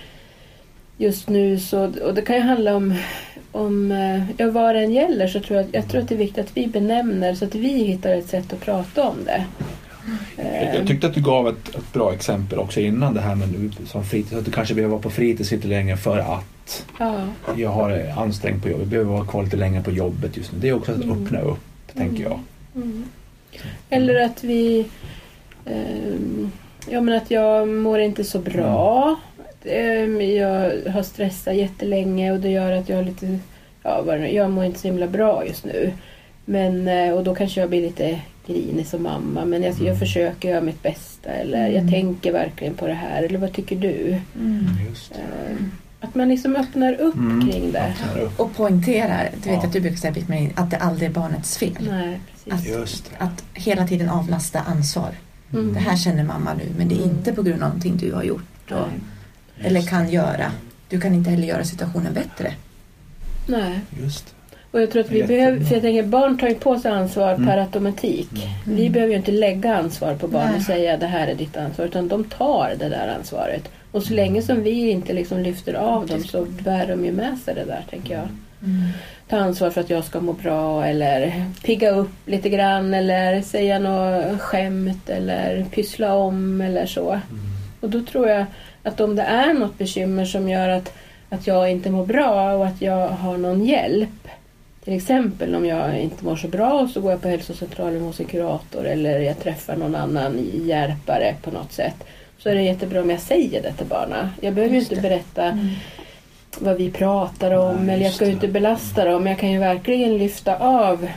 just 0.97 1.29
nu 1.29 1.59
så, 1.59 1.93
och 2.05 2.15
det 2.15 2.23
kan 2.23 2.37
ju 2.37 2.43
handla 2.43 2.77
om, 2.77 2.95
om 3.53 3.93
eh, 3.93 4.23
ja, 4.37 4.51
vad 4.51 4.75
det 4.75 4.81
än 4.81 4.93
gäller 4.93 5.29
så 5.29 5.41
tror 5.41 5.59
jag, 5.61 5.67
jag 5.73 5.89
tror 5.89 6.01
att 6.03 6.09
det 6.09 6.15
är 6.15 6.19
viktigt 6.19 6.45
att 6.45 6.57
vi 6.57 6.67
benämner 6.67 7.35
så 7.35 7.45
att 7.45 7.55
vi 7.55 7.69
hittar 7.85 8.11
ett 8.15 8.29
sätt 8.29 8.53
att 8.53 8.61
prata 8.61 9.09
om 9.09 9.17
det. 9.25 9.45
Jag, 10.37 10.77
Eh, 10.77 10.87
tyckte 10.87 11.07
att 11.07 11.15
du 11.15 11.21
gav 11.21 11.49
ett, 11.49 11.69
ett 11.69 11.93
bra 11.93 12.13
exempel 12.15 12.59
också 12.59 12.81
innan 12.81 13.15
det 13.15 13.21
här 13.21 13.35
med 13.35 13.53
nu 13.53 13.71
som 13.87 14.05
fritids. 14.05 14.33
Att 14.33 14.45
du 14.45 14.51
kanske 14.51 14.75
behöver 14.75 14.93
vara 14.93 15.03
på 15.03 15.11
fritids 15.11 15.51
lite 15.53 15.69
längre 15.69 15.97
för 15.97 16.19
att 16.19 16.87
ja. 16.99 17.15
jag 17.57 17.71
har 17.71 18.13
ansträngt 18.17 18.63
på 18.63 18.69
jobbet. 18.69 18.83
Jag 18.83 18.89
behöver 18.91 19.13
vara 19.13 19.25
kvar 19.27 19.43
lite 19.43 19.57
längre 19.57 19.83
på 19.83 19.91
jobbet 19.91 20.37
just 20.37 20.53
nu. 20.53 20.59
Det 20.59 20.69
är 20.69 20.73
också 20.73 20.93
att 20.93 21.05
Mm. 21.05 21.25
öppna 21.25 21.41
upp, 21.41 21.59
tänker 21.97 22.23
jag. 22.23 22.41
Mm. 22.75 23.05
Eller 23.91 24.21
att 24.25 24.45
vi... 24.45 24.87
ehm, 25.67 26.51
ja 26.89 27.01
men 27.01 27.15
att 27.17 27.31
jag 27.31 27.69
mår 27.69 28.01
inte 28.01 28.25
så 28.25 28.39
bra. 28.39 29.17
Ehm, 29.65 30.21
jag 30.21 30.73
har 30.93 31.03
stressat 31.03 31.55
jättelänge 31.55 32.33
och 32.33 32.41
det 32.41 32.49
gör 32.49 32.73
att 32.73 32.89
jag 32.89 32.97
har 32.97 33.05
lite... 33.05 33.39
Ja, 33.83 34.17
jag 34.17 34.51
mår 34.51 34.65
inte 34.65 34.81
så 34.81 34.89
himla 34.89 35.07
bra 35.07 35.47
just 35.47 35.65
nu. 35.65 35.93
Men, 36.45 36.89
eh, 36.89 37.13
och 37.15 37.25
då 37.25 37.35
kanske 37.35 37.61
jag 37.61 37.69
blir 37.71 37.83
lite 37.83 38.21
grinig 38.47 38.87
som 38.87 39.03
mamma. 39.03 39.45
Men 39.45 39.63
jag, 39.63 39.73
jag 39.75 39.81
Mm. 39.87 39.99
försöker 39.99 40.49
göra 40.49 40.61
mitt 40.61 40.83
bästa. 40.83 41.31
Eller 41.31 41.69
Mm. 41.69 41.75
jag 41.83 41.91
tänker 41.93 42.33
verkligen 42.33 42.75
på 42.75 42.87
det 42.87 42.95
här. 42.95 43.23
Eller 43.23 43.39
vad 43.39 43.53
tycker 43.53 43.77
du? 43.77 44.17
Mm. 44.39 44.67
Ehm, 45.15 45.71
att 46.01 46.15
man 46.15 46.29
liksom 46.29 46.57
öppnar 46.57 47.01
upp 47.01 47.15
Mm. 47.15 47.49
kring 47.51 47.73
det. 47.73 47.95
Upp. 48.23 48.41
Och 48.41 48.57
poängterar, 48.57 49.31
du 49.43 49.51
vet 49.51 49.59
Ja. 49.63 49.67
att 49.67 49.73
du 49.73 49.81
brukar 49.81 49.97
säga 49.97 50.51
att 50.55 50.71
det 50.71 50.77
aldrig 50.77 51.09
är 51.11 51.13
barnets 51.15 51.59
fel. 51.59 51.77
Nej, 51.91 52.21
precis. 52.45 52.69
Just 52.69 53.11
det. 53.11 53.25
Att 53.25 53.45
hela 53.55 53.87
tiden 53.87 54.09
avlasta 54.09 54.61
ansvar. 54.61 55.11
Mm. 55.53 55.73
Det 55.75 55.81
här 55.81 55.97
känner 55.97 56.25
mamma 56.25 56.55
nu 56.55 56.65
men 56.79 56.89
det 56.89 56.95
är 56.95 57.03
Mm. 57.03 57.11
inte 57.11 57.33
på 57.33 57.43
grund 57.43 57.63
av 57.63 57.69
någonting 57.69 57.97
du 57.97 58.13
har 58.13 58.23
gjort 58.23 58.43
och, 58.71 58.71
Nej. 58.71 59.01
Eller 59.65 59.83
kan 59.83 60.11
göra. 60.11 60.53
Du 60.89 61.01
kan 61.01 61.15
inte 61.15 61.31
heller 61.31 61.47
göra 61.47 61.65
situationen 61.65 62.15
bättre. 62.15 62.53
Nej. 63.47 63.81
Just. 64.03 64.35
Och 64.71 64.83
jag 64.83 64.91
tror 64.91 65.05
att 65.05 65.11
vi 65.11 65.23
behöver, 65.23 65.61
för 65.65 65.75
jag 65.75 65.83
tänker 65.83 66.03
barn 66.03 66.39
tar 66.39 66.49
ju 66.49 66.55
på 66.55 66.79
sig 66.79 66.91
ansvar 66.91 67.35
Mm. 67.35 67.47
per 67.47 67.59
automatik. 67.59 68.31
Mm. 68.67 68.77
Vi 68.77 68.91
behöver 68.91 69.13
ju 69.13 69.19
inte 69.19 69.33
lägga 69.33 69.77
ansvar 69.77 70.15
på 70.15 70.29
barn 70.29 70.47
Nej. 70.51 70.57
och 70.57 70.63
säga 70.63 70.97
det 70.97 71.07
här 71.07 71.27
är 71.29 71.35
ditt 71.35 71.57
ansvar 71.57 71.85
utan 71.87 72.09
de 72.09 72.25
tar 72.25 72.75
det 72.79 72.89
där 72.89 73.15
ansvaret. 73.19 73.63
Och 73.93 74.03
så 74.03 74.15
länge 74.15 74.43
som 74.43 74.63
vi 74.63 74.91
inte 74.91 75.13
liksom 75.13 75.39
lyfter 75.41 75.75
av 75.75 76.07
dem 76.07 76.25
så 76.25 76.45
bär 76.45 76.87
de 76.87 77.05
ju 77.05 77.13
med 77.13 77.39
sig 77.39 77.55
det 77.55 77.65
där 77.65 77.85
tänker 77.91 78.15
jag. 78.15 78.29
Ta 79.29 79.37
ansvar 79.37 79.71
för 79.71 79.81
att 79.81 79.91
jag 79.91 80.05
ska 80.05 80.21
må 80.21 80.33
bra 80.33 80.85
eller 80.85 81.45
pigga 81.65 81.91
upp 81.91 82.11
lite 82.27 82.49
grann 82.49 82.95
eller 82.95 83.43
säga 83.43 83.79
något 83.79 84.41
skämt 84.41 85.09
eller 85.11 85.65
pyssla 85.65 86.15
om 86.15 86.61
eller 86.61 86.87
så. 86.87 87.11
Mm. 87.11 87.23
Och 87.81 87.91
då 87.91 88.03
tror 88.03 88.29
jag 88.29 88.47
att 88.83 89.01
om 89.01 89.17
det 89.17 89.23
är 89.23 89.55
något 89.55 89.79
bekymmer 89.79 90.25
som 90.25 90.49
gör 90.49 90.69
att, 90.69 90.93
att 91.29 91.47
jag 91.47 91.71
inte 91.71 91.91
mår 91.91 92.07
bra 92.07 92.53
och 92.53 92.67
att 92.67 92.83
jag 92.83 93.09
har 93.09 93.37
någon 93.37 93.65
hjälp. 93.65 94.29
Till 94.85 94.97
exempel 94.97 95.55
om 95.55 95.67
jag 95.67 95.99
inte 95.99 96.25
mår 96.25 96.37
så 96.37 96.49
bra 96.49 96.89
så 96.95 97.01
går 97.01 97.11
jag 97.11 97.23
på 97.23 97.29
hälsocentralen 97.29 98.01
hos 98.03 98.21
en 98.21 98.27
kurator 98.27 98.87
eller 98.87 99.19
jag 99.21 99.39
träffar 99.39 99.77
någon 99.77 99.95
annan 99.95 100.47
hjälpare 100.55 101.35
på 101.43 101.51
något 101.51 101.73
sätt. 101.73 102.05
Så 102.39 102.49
är 102.49 102.55
det 102.55 102.63
jättebra 102.63 103.01
om 103.01 103.11
jag 103.11 103.21
säger 103.21 103.63
det 103.63 103.73
till 103.73 103.87
barnen. 103.87 104.29
Jag 104.41 104.55
behöver 104.55 104.75
ju 104.75 104.81
inte 104.81 104.97
berätta 105.01 105.45
Mm. 105.45 105.69
vad 106.59 106.77
vi 106.77 106.91
pratar 106.91 107.51
om 107.51 107.87
Nej, 107.87 107.95
eller 107.95 108.05
jag 108.05 108.15
ska 108.15 108.27
ju 108.27 108.33
inte 108.33 108.49
belasta 108.49 109.05
dem. 109.05 109.27
Jag 109.27 109.39
kan 109.39 109.51
ju 109.53 109.59
verkligen 109.59 110.19
lyfta 110.19 110.57
av 110.57 111.09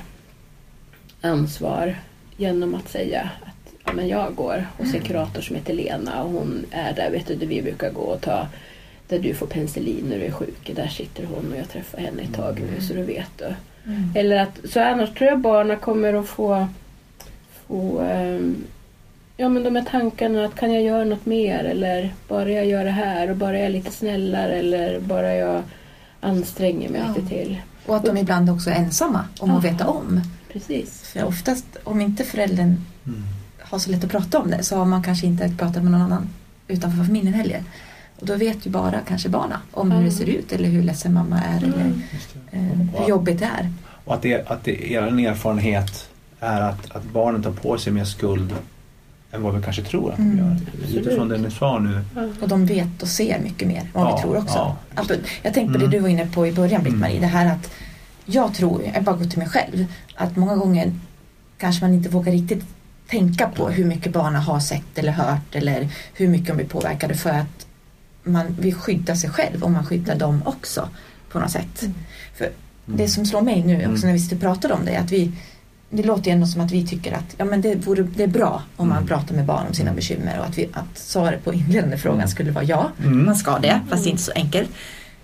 ansvar 1.22 1.96
genom 2.38 2.76
att 2.76 2.90
säga 2.90 3.30
ja, 3.86 3.94
men 3.94 4.08
jag 4.08 4.36
går 4.36 4.68
hos 4.78 4.94
en 4.94 5.02
kurator 5.02 5.42
som 5.42 5.56
heter 5.56 5.74
Lena 5.74 6.24
och 6.24 6.30
hon 6.32 6.66
är 6.72 6.94
där 6.94 7.12
vet 7.12 7.28
du, 7.28 7.36
där 7.36 7.48
vi 7.48 7.62
brukar 7.62 7.90
gå 7.92 8.02
och 8.02 8.22
ta 8.22 8.48
där 9.08 9.20
du 9.20 9.34
får 9.34 9.48
penicillin 9.48 10.06
när 10.10 10.18
du 10.18 10.24
är 10.26 10.32
sjuk. 10.32 10.72
Där 10.76 10.88
sitter 10.88 11.26
hon 11.26 11.52
och 11.52 11.58
jag 11.60 11.70
träffar 11.70 11.98
henne 11.98 12.22
ett 12.22 12.34
tag 12.34 12.62
nu 12.76 12.82
så 12.82 12.94
du 12.94 13.04
vet 13.04 13.30
du. 13.38 13.46
Mm. 13.86 14.12
Eller 14.16 14.38
att, 14.40 14.60
så 14.70 14.80
annars 14.80 15.14
tror 15.14 15.30
jag 15.30 15.40
barnen 15.40 15.78
kommer 15.80 16.14
att 16.14 16.28
få, 16.28 16.68
få 17.68 18.00
ehm, 18.00 18.56
ja, 19.38 19.50
men 19.50 19.64
de 19.64 19.76
här 19.76 19.86
tankarna 19.92 20.46
att 20.46 20.56
kan 20.56 20.74
jag 20.74 20.84
göra 20.84 21.04
något 21.06 21.26
mer 21.26 21.64
eller 21.64 22.14
bara 22.28 22.50
jag 22.52 22.66
gör 22.66 22.84
det 22.86 22.92
här 22.92 23.30
och 23.30 23.36
bara 23.38 23.54
jag 23.58 23.66
är 23.66 23.70
lite 23.70 23.92
snällare 23.92 24.54
eller 24.60 25.00
bara 25.00 25.36
jag 25.36 25.64
anstränger 26.20 26.90
mig 26.90 27.02
Ja. 27.02 27.14
lite 27.16 27.28
till. 27.30 27.58
Och 27.86 27.96
att 27.96 28.06
de 28.06 28.18
ibland 28.18 28.50
också 28.50 28.70
är 28.70 28.76
ensamma 28.76 29.26
om 29.40 29.52
att 29.52 29.64
veta 29.66 29.88
om. 29.88 30.22
Precis. 30.54 31.02
För 31.02 31.24
oftast 31.24 31.66
om 31.84 32.02
inte 32.02 32.24
föräldern 32.24 32.76
Mm. 33.06 33.24
Har 33.64 33.80
så 33.80 33.92
lätt 33.92 34.04
att 34.04 34.12
prata 34.12 34.40
om 34.40 34.50
det 34.52 34.64
så 34.64 34.78
har 34.78 34.86
man 34.86 35.04
kanske 35.04 35.26
inte 35.28 35.50
pratat 35.58 35.84
med 35.84 35.92
någon 35.92 36.02
annan 36.02 36.30
utanför 36.68 37.04
familjen 37.04 37.34
heller. 37.34 37.64
Och 38.20 38.26
då 38.26 38.36
vet 38.36 38.66
ju 38.66 38.70
bara 38.70 39.00
kanske 39.08 39.30
barna 39.30 39.60
om 39.72 39.92
hur 39.92 40.00
Ja. 40.00 40.06
det 40.06 40.12
ser 40.12 40.26
ut 40.30 40.52
eller 40.52 40.70
hur 40.70 40.84
ledsen 40.84 41.14
mamma 41.14 41.42
är 41.42 41.58
eller 41.58 41.82
Mm. 41.82 42.02
Det. 42.52 42.58
eh, 42.58 43.02
hur 43.02 43.10
jobbigt 43.10 43.40
det 43.40 43.46
är. 43.46 43.70
Och 44.06 44.14
att, 44.14 44.22
det, 44.22 44.48
att 44.50 44.64
det, 44.64 44.92
er 44.92 45.02
erfarenhet 45.28 46.10
är 46.40 46.62
att, 46.62 46.92
att 46.96 47.04
barnen 47.04 47.44
tar 47.44 47.52
på 47.52 47.78
sig 47.78 47.94
mer 47.94 48.04
skuld 48.06 48.54
än 49.32 49.42
vad 49.44 49.56
vi 49.56 49.64
kanske 49.64 49.84
tror 49.84 50.12
att 50.12 50.18
de 50.18 50.24
Mm. 50.24 50.38
gör. 50.38 50.58
Utifrån 51.00 51.30
det 51.30 51.38
ni 51.38 51.52
sa 51.52 51.80
nu. 51.80 52.02
Och 52.42 52.48
de 52.48 52.66
vet 52.66 53.02
och 53.02 53.08
ser 53.08 53.40
mycket 53.40 53.68
mer 53.68 53.80
än 53.80 53.88
vad 53.94 54.04
Ja, 54.08 54.16
vi 54.16 54.22
tror 54.22 54.38
också. 54.38 54.56
ja. 54.58 54.76
Alltså, 54.96 55.16
jag 55.44 55.54
tänkte 55.54 55.74
på 55.74 55.80
det 55.80 55.86
Mm. 55.86 55.92
du 55.92 56.00
var 56.00 56.10
inne 56.10 56.26
på 56.28 56.48
i 56.48 56.52
början 56.52 56.84
Britt-Marie. 56.84 57.18
Mm. 57.18 57.22
Det 57.22 57.38
här 57.38 57.46
att 57.56 57.72
jag 58.26 58.54
tror, 58.54 58.82
jag 58.94 59.04
bara 59.04 59.16
går 59.16 59.26
till 59.26 59.40
mig 59.40 59.48
själv, 59.50 59.86
att 60.16 60.36
många 60.38 60.56
gånger 60.56 60.94
kanske 61.58 61.86
man 61.86 61.94
inte 61.94 62.10
vågar 62.10 62.32
riktigt 62.32 62.66
tänka 63.14 63.48
på 63.50 63.70
hur 63.70 63.86
mycket 63.86 64.14
barnen 64.14 64.42
har 64.42 64.60
sett 64.60 64.98
eller 64.98 65.12
hört 65.12 65.56
eller 65.56 65.88
hur 66.14 66.28
mycket 66.28 66.48
de 66.48 66.54
blir 66.54 66.66
påverkade 66.66 67.16
för 67.16 67.30
att 67.30 67.66
man 68.24 68.46
vill 68.60 68.76
skydda 68.76 69.16
sig 69.16 69.30
själv 69.30 69.64
och 69.64 69.72
man 69.72 69.86
skyddar 69.86 70.16
dem 70.16 70.42
också 70.46 70.90
på 71.32 71.40
något 71.40 71.52
sätt. 71.52 71.82
Mm. 71.82 71.94
För 72.38 72.50
det 72.86 73.08
som 73.08 73.26
slår 73.26 73.42
mig 73.42 73.64
nu 73.64 73.76
också 73.76 73.86
Mm. 73.86 74.00
när 74.04 74.14
vi 74.14 74.20
sitter 74.20 74.36
och 74.36 74.42
pratar 74.42 74.72
om 74.72 74.86
det 74.86 74.92
är 74.92 75.00
att 75.00 75.12
vi 75.12 75.32
det 75.90 76.04
låter 76.04 76.26
ju 76.26 76.32
ändå 76.32 76.48
som 76.48 76.62
att 76.62 76.72
vi 76.72 76.88
tycker 76.88 77.12
att 77.14 77.36
ja, 77.38 77.46
men 77.46 77.62
det, 77.62 77.76
vore, 77.76 78.04
det 78.04 78.24
är 78.24 78.28
bra 78.28 78.64
om 78.76 78.88
man 78.90 78.98
Mm. 78.98 79.08
pratar 79.08 79.36
med 79.36 79.46
barn 79.46 79.68
om 79.68 79.74
sina 79.74 79.94
bekymmer 79.94 80.40
och 80.40 80.46
att, 80.46 80.58
vi, 80.58 80.70
att 80.74 80.98
svaret 80.98 81.44
på 81.44 81.54
inledande 81.54 81.98
frågan 81.98 82.28
skulle 82.28 82.52
vara 82.52 82.64
ja, 82.64 82.92
Mm. 83.04 83.26
man 83.26 83.36
ska 83.36 83.60
det, 83.60 83.80
fast 83.90 84.04
det 84.04 84.10
är 84.10 84.12
inte 84.12 84.24
så 84.24 84.32
enkelt. 84.36 84.70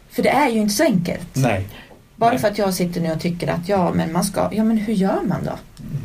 För 0.10 0.24
det 0.24 0.30
är 0.30 0.50
ju 0.50 0.60
inte 0.60 0.74
så 0.74 0.84
enkelt. 0.84 1.28
Nej. 1.36 1.68
Bara 2.16 2.30
Nej. 2.30 2.40
för 2.40 2.48
att 2.48 2.58
jag 2.58 2.74
sitter 2.74 3.02
nu 3.02 3.12
och 3.12 3.20
tycker 3.20 3.48
att 3.48 3.70
ja, 3.70 3.92
men 3.96 4.12
man 4.12 4.24
ska, 4.24 4.50
ja 4.54 4.64
men 4.64 4.78
hur 4.78 4.94
gör 4.94 5.20
man 5.28 5.40
då? 5.46 5.52
Mm. 5.52 6.02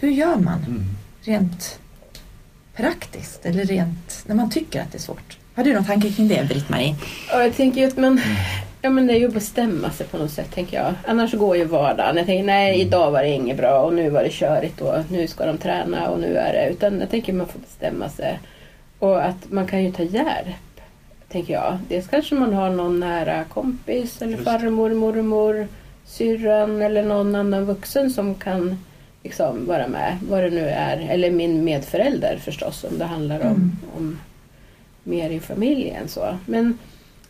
Hur 0.00 0.10
gör 0.10 0.36
man 0.36 0.58
Mm. 0.66 0.82
rent 1.22 1.78
praktiskt 2.76 3.46
eller 3.46 3.64
rent 3.64 4.22
när 4.26 4.34
man 4.34 4.50
tycker 4.50 4.80
att 4.82 4.92
det 4.92 4.98
är 4.98 5.02
svårt? 5.02 5.38
Har 5.54 5.64
du 5.64 5.74
någon 5.74 5.84
tanke 5.84 6.10
kring 6.12 6.28
det 6.28 6.48
Britt-Marie? 6.48 6.94
Och 7.34 7.40
jag 7.42 7.56
tänker 7.56 7.86
att 7.88 7.96
man, 7.96 8.20
ja, 8.82 8.90
men 8.90 9.06
det 9.06 9.12
är 9.12 9.18
ju 9.18 9.26
att 9.28 9.34
bestämma 9.34 9.90
sig 9.90 10.06
på 10.06 10.18
något 10.18 10.30
sätt 10.30 10.50
tänker 10.54 10.76
jag. 10.76 10.94
Annars 11.06 11.32
går 11.34 11.56
ju 11.56 11.64
vardagen. 11.64 12.16
Jag 12.16 12.26
tänker 12.26 12.44
nej 12.44 12.80
idag 12.80 13.10
var 13.10 13.22
det 13.22 13.28
inget 13.28 13.56
bra 13.56 13.80
och 13.82 13.94
nu 13.94 14.10
var 14.10 14.22
det 14.22 14.32
körigt 14.32 14.80
och 14.80 14.94
nu 15.10 15.26
ska 15.28 15.46
de 15.46 15.58
träna 15.58 16.08
och 16.10 16.20
nu 16.20 16.36
är 16.36 16.52
det. 16.52 16.70
Utan 16.72 17.00
jag 17.00 17.10
tänker 17.10 17.32
man 17.32 17.46
får 17.48 17.58
bestämma 17.58 18.08
sig. 18.08 18.38
Och 18.98 19.24
att 19.24 19.50
man 19.52 19.66
kan 19.66 19.84
ju 19.84 19.92
ta 19.92 20.02
hjälp. 20.02 20.80
tänker 21.28 21.52
jag. 21.54 21.78
Dels 21.88 22.06
kanske 22.08 22.34
man 22.34 22.54
har 22.54 22.70
någon 22.70 23.00
nära 23.00 23.44
kompis 23.44 24.22
eller 24.22 24.32
Just. 24.32 24.44
farmor, 24.44 24.94
mormor, 24.94 25.68
syrran 26.06 26.82
eller 26.82 27.02
någon 27.02 27.34
annan 27.34 27.64
vuxen 27.64 28.10
som 28.10 28.34
kan 28.34 28.78
liksom 29.26 29.66
vara 29.66 29.88
med. 29.88 30.16
Vad 30.28 30.42
det 30.42 30.50
nu 30.50 30.68
är. 30.68 30.96
Eller 31.10 31.30
min 31.30 31.64
medförälder 31.64 32.38
förstås 32.44 32.84
om 32.84 32.98
det 32.98 33.04
handlar 33.04 33.40
om, 33.40 33.46
Mm. 33.46 33.72
om 33.96 34.18
mer 35.04 35.30
i 35.30 35.40
familjen. 35.40 36.08
Så. 36.08 36.36
Men 36.46 36.78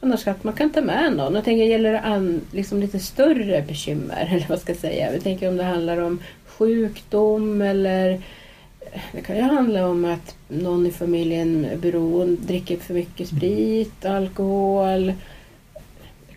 annars 0.00 0.26
att 0.26 0.44
man 0.44 0.54
kan 0.54 0.70
ta 0.72 0.80
med 0.80 1.12
någon. 1.16 1.34
Jag 1.34 1.44
tänker, 1.44 1.64
gäller 1.64 1.92
det 1.92 2.00
an, 2.00 2.40
liksom 2.52 2.80
lite 2.80 2.98
större 2.98 3.62
bekymmer? 3.62 4.28
Eller 4.32 4.46
vad 4.48 4.58
ska 4.60 4.72
jag 4.72 4.80
säga? 4.80 5.12
Jag 5.12 5.22
tänker 5.22 5.48
om 5.48 5.56
det 5.56 5.64
handlar 5.64 5.96
om 6.00 6.18
sjukdom 6.46 7.62
eller 7.62 8.20
det 9.12 9.20
kan 9.20 9.36
ju 9.36 9.42
handla 9.42 9.86
om 9.88 10.04
att 10.04 10.36
någon 10.48 10.86
i 10.86 10.90
familjen 10.90 11.64
är 11.64 11.76
beroende, 11.76 12.42
dricker 12.42 12.76
för 12.76 12.94
mycket 12.94 13.28
sprit, 13.28 14.04
alkohol. 14.04 15.12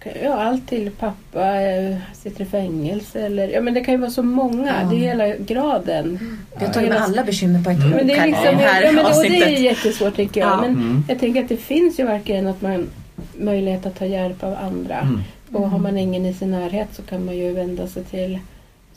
Det 0.03 0.20
ja, 0.24 0.34
allt 0.34 0.68
till 0.68 0.91
pappa 0.91 1.62
eh, 1.62 1.98
sitter 2.13 2.41
i 2.41 2.46
fängelse. 2.46 3.20
Eller, 3.25 3.48
ja, 3.48 3.62
men 3.62 3.74
det 3.74 3.82
kan 3.82 3.94
ju 3.94 4.00
vara 4.00 4.12
så 4.12 4.24
många. 4.24 4.74
Ja. 4.84 4.89
Det 4.89 4.96
är 4.96 5.00
hela 5.00 5.36
graden. 5.36 6.20
Vi 6.60 6.65
har 6.65 6.74
tagit 6.74 6.89
med 6.89 7.01
alla 7.01 7.24
bekymmer 7.24 7.63
på 7.63 7.70
ett 7.70 7.77
Mm. 7.77 7.89
Men 7.91 8.08
det 8.08 8.13
är, 8.13 8.25
liksom, 8.27 8.44
det 8.46 8.63
här 8.63 8.82
ja, 8.84 8.91
men, 8.91 9.06
och 9.06 9.12
det 9.22 9.27
är 9.44 9.50
jättesvårt 9.60 10.15
tycker 10.15 10.41
jag. 10.41 10.50
Ja. 10.50 10.62
Men 10.62 10.70
Mm. 10.70 11.03
jag 11.08 11.20
tänker 11.20 11.44
att 11.44 11.50
det 11.50 11.58
finns 11.58 12.00
ju 12.00 12.03
verkligen 12.06 12.48
att 12.48 12.62
man 12.62 12.89
möjlighet 13.38 13.86
att 13.86 14.00
ta 14.00 14.06
hjälp 14.06 14.44
av 14.44 14.56
andra. 14.62 15.00
Mm. 15.00 15.22
Och 15.51 15.70
har 15.70 15.79
man 15.79 15.98
ingen 15.98 16.25
i 16.25 16.34
sin 16.34 16.51
närhet 16.51 16.88
så 16.94 17.01
kan 17.01 17.25
man 17.25 17.38
ju 17.38 17.51
vända 17.53 17.88
sig 17.88 18.03
till 18.03 18.39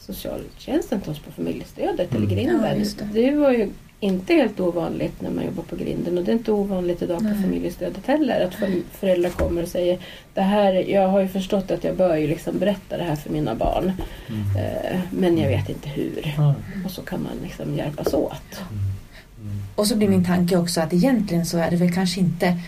socialtjänsten 0.00 1.00
hos 1.06 1.18
på 1.18 1.32
familjestödet 1.32 2.10
Mm. 2.10 2.22
eller 2.22 2.36
grinden. 2.36 2.60
Ja, 2.70 2.74
just 2.78 3.02
det. 3.12 3.30
var 3.30 3.50
ju 3.50 3.68
inte 4.02 4.34
helt 4.34 4.60
ovanligt 4.60 5.20
när 5.20 5.30
man 5.30 5.44
jobbar 5.44 5.62
på 5.62 5.76
grinden 5.76 6.18
och 6.18 6.24
det 6.24 6.30
är 6.30 6.36
inte 6.36 6.52
ovanligt 6.52 7.02
idag 7.02 7.22
Nej. 7.22 7.34
på 7.34 7.42
familjestödet 7.42 8.06
heller 8.06 8.46
att 8.46 8.54
föräldrar 8.92 9.30
kommer 9.30 9.62
och 9.62 9.68
säger 9.68 9.98
det 10.34 10.40
här, 10.40 10.72
jag 10.72 11.08
har 11.08 11.20
ju 11.20 11.28
förstått 11.28 11.70
att 11.70 11.84
jag 11.84 11.96
bör 11.96 12.16
ju 12.16 12.26
liksom 12.26 12.58
berätta 12.58 12.96
det 12.96 13.04
här 13.04 13.16
för 13.16 13.30
mina 13.30 13.54
barn 13.54 13.92
Mm. 14.28 14.56
eh, 14.56 15.00
men 15.10 15.38
jag 15.38 15.48
vet 15.48 15.68
inte 15.68 15.88
hur. 15.88 16.34
Ja. 16.36 16.54
Och 16.84 16.90
så 16.90 17.02
kan 17.02 17.22
man 17.22 17.32
liksom 17.42 17.74
hjälpas 17.76 18.14
åt. 18.14 18.60
Mm. 18.70 19.62
Och 19.74 19.86
så 19.86 19.96
blir 19.96 20.08
min 20.08 20.24
tanke 20.24 20.56
också 20.56 20.80
att 20.80 20.92
egentligen 20.92 21.46
så 21.46 21.58
är 21.58 21.70
det 21.70 21.76
väl 21.76 21.92
kanske 21.94 22.20
inte 22.20 22.58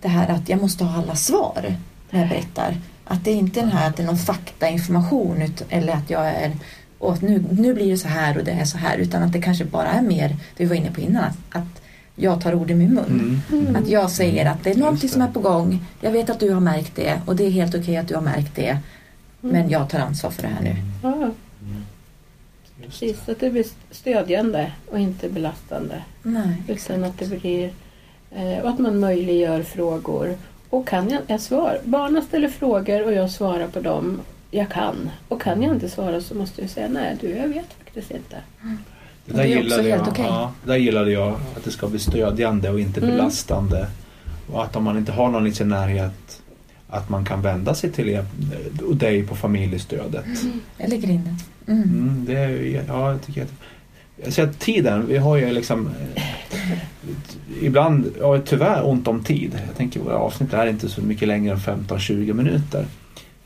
det 0.00 0.08
här 0.08 0.28
att 0.28 0.48
jag 0.48 0.60
måste 0.60 0.84
ha 0.84 1.02
alla 1.02 1.14
svar 1.14 1.74
när 2.10 2.20
jag 2.20 2.28
berättar. 2.28 2.76
Att 3.04 3.24
det 3.24 3.30
är 3.30 3.34
inte 3.36 3.60
den 3.60 3.70
här 3.70 3.88
att 3.88 3.96
det 3.96 4.02
är 4.02 4.06
någon 4.06 4.16
faktainformation 4.18 5.42
eller 5.70 5.92
att 5.92 6.10
jag 6.10 6.26
är 6.26 6.52
och 6.98 7.12
att 7.12 7.22
nu, 7.22 7.44
nu 7.50 7.74
blir 7.74 7.90
det 7.90 7.96
så 7.98 8.08
här 8.08 8.38
och 8.38 8.44
det 8.44 8.50
är 8.52 8.64
så 8.64 8.78
här 8.78 8.96
utan 8.98 9.22
att 9.22 9.32
det 9.32 9.40
kanske 9.42 9.64
bara 9.64 9.88
är 9.88 10.02
mer, 10.02 10.28
det 10.28 10.64
vi 10.64 10.64
var 10.64 10.76
inne 10.76 10.90
på 10.90 11.00
innan, 11.00 11.24
att, 11.24 11.36
att 11.50 11.82
jag 12.16 12.40
tar 12.40 12.54
ord 12.54 12.70
i 12.70 12.74
min 12.74 12.94
mun. 12.94 13.40
Mm. 13.52 13.76
Att 13.76 13.88
jag 13.88 14.10
säger 14.10 14.46
att 14.50 14.64
det 14.64 14.70
är 14.70 14.74
någonting 14.76 15.08
det. 15.08 15.12
som 15.12 15.22
är 15.22 15.28
på 15.30 15.40
gång. 15.40 15.84
Jag 16.00 16.10
vet 16.12 16.30
att 16.30 16.40
du 16.40 16.50
har 16.50 16.60
märkt 16.60 16.96
det 16.96 17.20
och 17.26 17.36
det 17.36 17.44
är 17.46 17.50
helt 17.50 17.74
okej 17.74 17.96
att 17.96 18.08
du 18.08 18.14
har 18.14 18.22
märkt 18.22 18.54
det. 18.56 18.78
Men 19.40 19.70
jag 19.70 19.88
tar 19.90 19.98
ansvar 19.98 20.30
för 20.30 20.42
det 20.42 20.48
här 20.48 20.62
nu. 20.62 20.74
Ja, 21.02 21.12
Mm. 21.62 21.84
Det. 22.80 22.86
precis. 22.86 23.24
Så 23.24 23.32
att 23.32 23.40
det 23.40 23.50
blir 23.50 23.64
stödjande 23.90 24.72
och 24.90 24.98
inte 24.98 25.28
belastande. 25.28 26.02
Nej, 26.22 26.62
Utan 26.68 27.04
att 27.04 27.18
det 27.18 27.26
blir 27.40 27.70
eh, 28.36 28.58
och 28.62 28.68
att 28.70 28.78
man 28.78 29.00
möjliggör 29.00 29.62
frågor. 29.62 30.36
Och 30.70 30.88
kan 30.88 31.10
jag, 31.10 31.20
jag 31.26 31.40
svar, 31.40 31.78
barnen 31.84 32.22
ställer 32.22 32.48
frågor 32.48 33.04
och 33.06 33.12
jag 33.12 33.30
svarar 33.30 33.66
på 33.68 33.80
dem. 33.80 34.20
Jag 34.50 34.70
kan. 34.70 35.10
Och 35.28 35.42
kan 35.42 35.62
jag 35.62 35.74
inte 35.74 35.88
svara 35.88 36.20
så 36.20 36.34
måste 36.34 36.60
jag 36.60 36.70
säga 36.70 36.88
nej 36.88 37.16
du 37.20 37.28
jag 37.30 37.48
vet 37.48 37.72
faktiskt 37.84 38.10
inte. 38.10 38.36
Det 39.26 39.32
Och 39.32 39.36
där 39.38 39.44
det 39.44 39.52
är 39.52 39.56
också 39.58 39.62
gillade 39.62 39.82
helt 39.82 40.02
jag. 40.06 40.08
okej. 40.08 40.24
Ja, 40.28 40.52
det 40.64 40.70
där 40.72 40.78
gillade 40.78 41.10
jag. 41.12 41.32
Att 41.56 41.64
det 41.64 41.70
ska 41.70 41.88
bli 41.88 41.98
stödjande 41.98 42.70
och 42.70 42.80
inte 42.80 43.00
Mm. 43.00 43.10
belastande. 43.16 43.86
Och 44.52 44.64
att 44.64 44.76
om 44.76 44.84
man 44.84 44.98
inte 44.98 45.12
har 45.12 45.30
någon 45.30 45.46
i 45.46 45.52
sin 45.52 45.68
närhet 45.68 46.42
att 46.88 47.08
man 47.08 47.24
kan 47.24 47.42
vända 47.42 47.74
sig 47.74 47.92
till 47.92 48.08
er, 48.08 48.24
och 48.88 48.96
dig 48.96 49.22
på 49.26 49.36
familjestödet. 49.36 50.24
eller 50.78 50.96
grinden. 50.96 51.36
Mm. 51.68 51.82
Mm, 51.82 52.24
det 52.24 52.38
är, 52.38 52.84
ja, 52.88 53.10
jag 53.10 53.22
tycker 53.22 53.42
att, 53.42 53.52
jag 54.24 54.32
ser 54.32 54.42
att 54.44 54.58
tiden, 54.58 55.06
vi 55.06 55.16
har 55.16 55.36
ju 55.36 55.52
liksom 55.52 55.88
eh, 56.14 56.22
ibland, 57.62 58.12
ja, 58.20 58.38
tyvärr 58.40 58.86
ont 58.88 59.08
om 59.08 59.24
tid. 59.24 59.60
Jag 59.66 59.76
tänker 59.76 60.00
våra 60.00 60.16
avsnitt 60.16 60.52
är 60.52 60.66
inte 60.66 60.88
så 60.88 61.00
mycket 61.02 61.28
längre 61.28 61.52
än 61.52 61.58
15-20 61.60 62.32
minuter. 62.32 62.86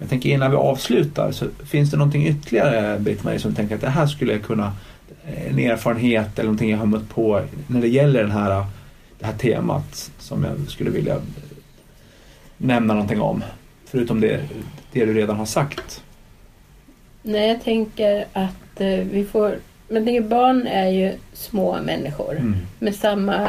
Jag 0.01 0.09
tänker 0.09 0.29
innan 0.29 0.51
vi 0.51 0.57
avslutar 0.57 1.33
så 1.33 1.47
finns 1.67 1.91
det 1.91 1.97
någonting 1.97 2.27
ytterligare 2.27 2.99
Britt-Marie 2.99 3.39
som 3.39 3.55
tänker 3.55 3.75
att 3.75 3.81
det 3.81 3.89
här 3.89 4.07
skulle 4.07 4.33
jag 4.33 4.43
kunna 4.43 4.73
en 5.49 5.59
erfarenhet 5.59 6.39
eller 6.39 6.47
någonting 6.47 6.71
jag 6.71 6.79
har 6.79 6.87
mött 6.87 7.09
på 7.09 7.43
när 7.67 7.81
det 7.81 7.89
gäller 7.89 8.23
den 8.23 8.31
här, 8.31 8.65
det 9.19 9.27
här 9.27 9.33
temat 9.39 10.11
som 10.19 10.45
jag 10.45 10.71
skulle 10.71 10.91
vilja 10.91 11.21
nämna 12.57 12.95
någonting 12.95 13.21
om. 13.21 13.45
Förutom 13.85 14.21
det, 14.21 14.41
det 14.93 15.05
du 15.05 15.15
redan 15.15 15.37
har 15.37 15.47
sagt. 15.47 16.03
Nej 17.23 17.49
jag 17.49 17.63
tänker 17.65 18.25
att 18.33 18.81
eh, 18.81 18.89
vi 18.89 19.25
får 19.25 19.59
men 19.89 20.05
tänker, 20.05 20.21
barn 20.21 20.67
är 20.67 20.89
ju 20.89 21.13
små 21.33 21.79
människor 21.83 22.37
Mm. 22.37 22.57
med 22.79 22.95
samma, 22.95 23.49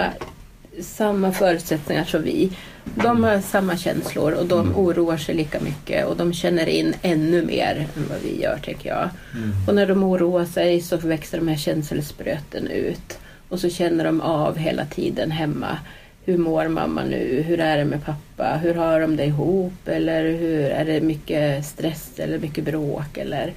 samma 0.81 1.31
förutsättningar 1.31 2.03
som 2.03 2.23
vi. 2.23 2.51
De 2.95 3.23
har 3.23 3.39
samma 3.41 3.77
känslor 3.77 4.31
och 4.31 4.45
de 4.45 4.59
Mm. 4.59 4.75
oroar 4.75 5.17
sig 5.17 5.35
lika 5.35 5.59
mycket 5.59 6.05
och 6.05 6.17
de 6.17 6.33
känner 6.33 6.69
in 6.69 6.93
ännu 7.01 7.45
mer 7.45 7.75
än 7.95 8.05
vad 8.09 8.19
vi 8.23 8.41
gör 8.41 8.57
tycker 8.63 8.89
jag. 8.89 9.09
Mm. 9.35 9.51
Och 9.67 9.75
när 9.75 9.87
de 9.87 10.03
oroar 10.03 10.45
sig 10.45 10.81
så 10.81 10.97
växer 10.97 11.37
de 11.37 11.47
här 11.47 11.57
känselspröten 11.57 12.67
ut. 12.67 13.19
Och 13.49 13.59
så 13.59 13.69
känner 13.69 14.03
de 14.05 14.21
av 14.21 14.57
hela 14.57 14.85
tiden 14.85 15.31
hemma. 15.31 15.77
Hur 16.25 16.37
mår 16.37 16.67
mamma 16.67 17.03
nu? 17.03 17.43
Hur 17.47 17.59
är 17.59 17.77
det 17.77 17.85
med 17.85 18.05
pappa? 18.05 18.57
Hur 18.57 18.73
har 18.75 18.99
de 19.01 19.15
det 19.15 19.25
ihop? 19.25 19.73
Eller 19.87 20.23
hur, 20.23 20.61
är 20.65 20.85
det 20.85 21.01
mycket 21.01 21.65
stress 21.65 22.11
eller 22.17 22.39
mycket 22.39 22.63
bråk? 22.65 23.17
Eller... 23.17 23.53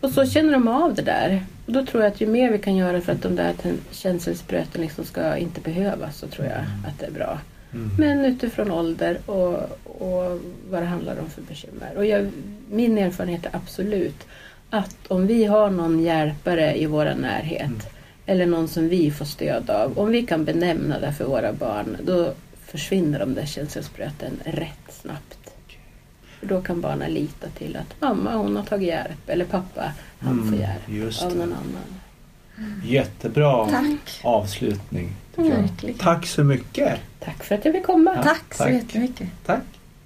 Och 0.00 0.10
så 0.10 0.26
känner 0.26 0.52
de 0.52 0.68
av 0.68 0.94
det 0.94 1.02
där. 1.02 1.42
Och 1.66 1.72
då 1.72 1.86
tror 1.86 2.02
jag 2.02 2.12
att 2.12 2.20
ju 2.20 2.26
mer 2.26 2.50
vi 2.52 2.58
kan 2.58 2.76
göra 2.76 3.00
för 3.00 3.12
att 3.12 3.22
de 3.22 3.36
där 3.36 3.52
ten- 3.62 3.78
känselspröten 3.90 4.82
liksom 4.82 5.04
ska 5.04 5.36
inte 5.36 5.60
behövas 5.60 6.18
så 6.18 6.26
tror 6.26 6.46
jag 6.46 6.58
att 6.88 6.98
det 7.00 7.06
är 7.06 7.10
bra. 7.10 7.38
Mm. 7.74 7.90
Men 7.98 8.24
utifrån 8.24 8.70
ålder 8.70 9.18
och, 9.26 9.54
och 9.84 10.40
vad 10.70 10.82
det 10.82 10.86
handlar 10.86 11.18
om 11.20 11.30
för 11.30 11.42
bekymmer. 11.42 11.92
Och 11.96 12.06
jag, 12.06 12.30
min 12.70 12.98
erfarenhet 12.98 13.46
är 13.46 13.56
absolut 13.56 14.26
att 14.70 14.96
om 15.08 15.26
vi 15.26 15.44
har 15.44 15.70
någon 15.70 16.00
hjälpare 16.02 16.80
i 16.82 16.86
vår 16.86 17.04
närhet 17.04 17.62
Mm. 17.66 17.80
eller 18.26 18.46
någon 18.46 18.68
som 18.68 18.88
vi 18.88 19.10
får 19.10 19.24
stöd 19.24 19.70
av. 19.70 19.98
Om 19.98 20.08
vi 20.08 20.22
kan 20.26 20.44
benämna 20.44 20.98
det 20.98 21.12
för 21.12 21.24
våra 21.24 21.52
barn 21.52 21.96
då 22.04 22.32
försvinner 22.66 23.18
de 23.18 23.34
där 23.34 23.46
känselspröten 23.46 24.32
rätt 24.44 24.92
snabbt. 25.02 25.38
För 26.40 26.46
då 26.46 26.62
kan 26.62 26.80
barnen 26.80 27.10
lita 27.14 27.46
till 27.48 27.76
att 27.76 28.00
mamma 28.00 28.36
hon 28.36 28.56
har 28.56 28.62
tagit 28.64 28.88
hjälp 28.88 29.28
eller 29.28 29.44
pappa 29.44 29.92
han 30.18 30.32
Mm, 30.32 30.48
får 30.48 30.58
hjälp 30.58 31.22
av 31.22 31.36
någon 31.36 31.52
annan. 31.52 32.00
Jättebra 32.84 33.68
Tack. 33.70 34.20
avslutning. 34.24 35.12
Verkligen. 35.38 35.98
Tack 35.98 36.26
så 36.26 36.44
mycket. 36.44 36.98
Tack 37.20 37.44
för 37.44 37.54
att 37.54 37.64
jag 37.64 37.74
fick 37.74 37.86
komma. 37.86 38.12
Ja, 38.16 38.22
Tack 38.22 38.54
så 38.54 38.62
tack. 38.62 38.72
jättemycket. 38.72 39.28
Tack. 39.46 39.60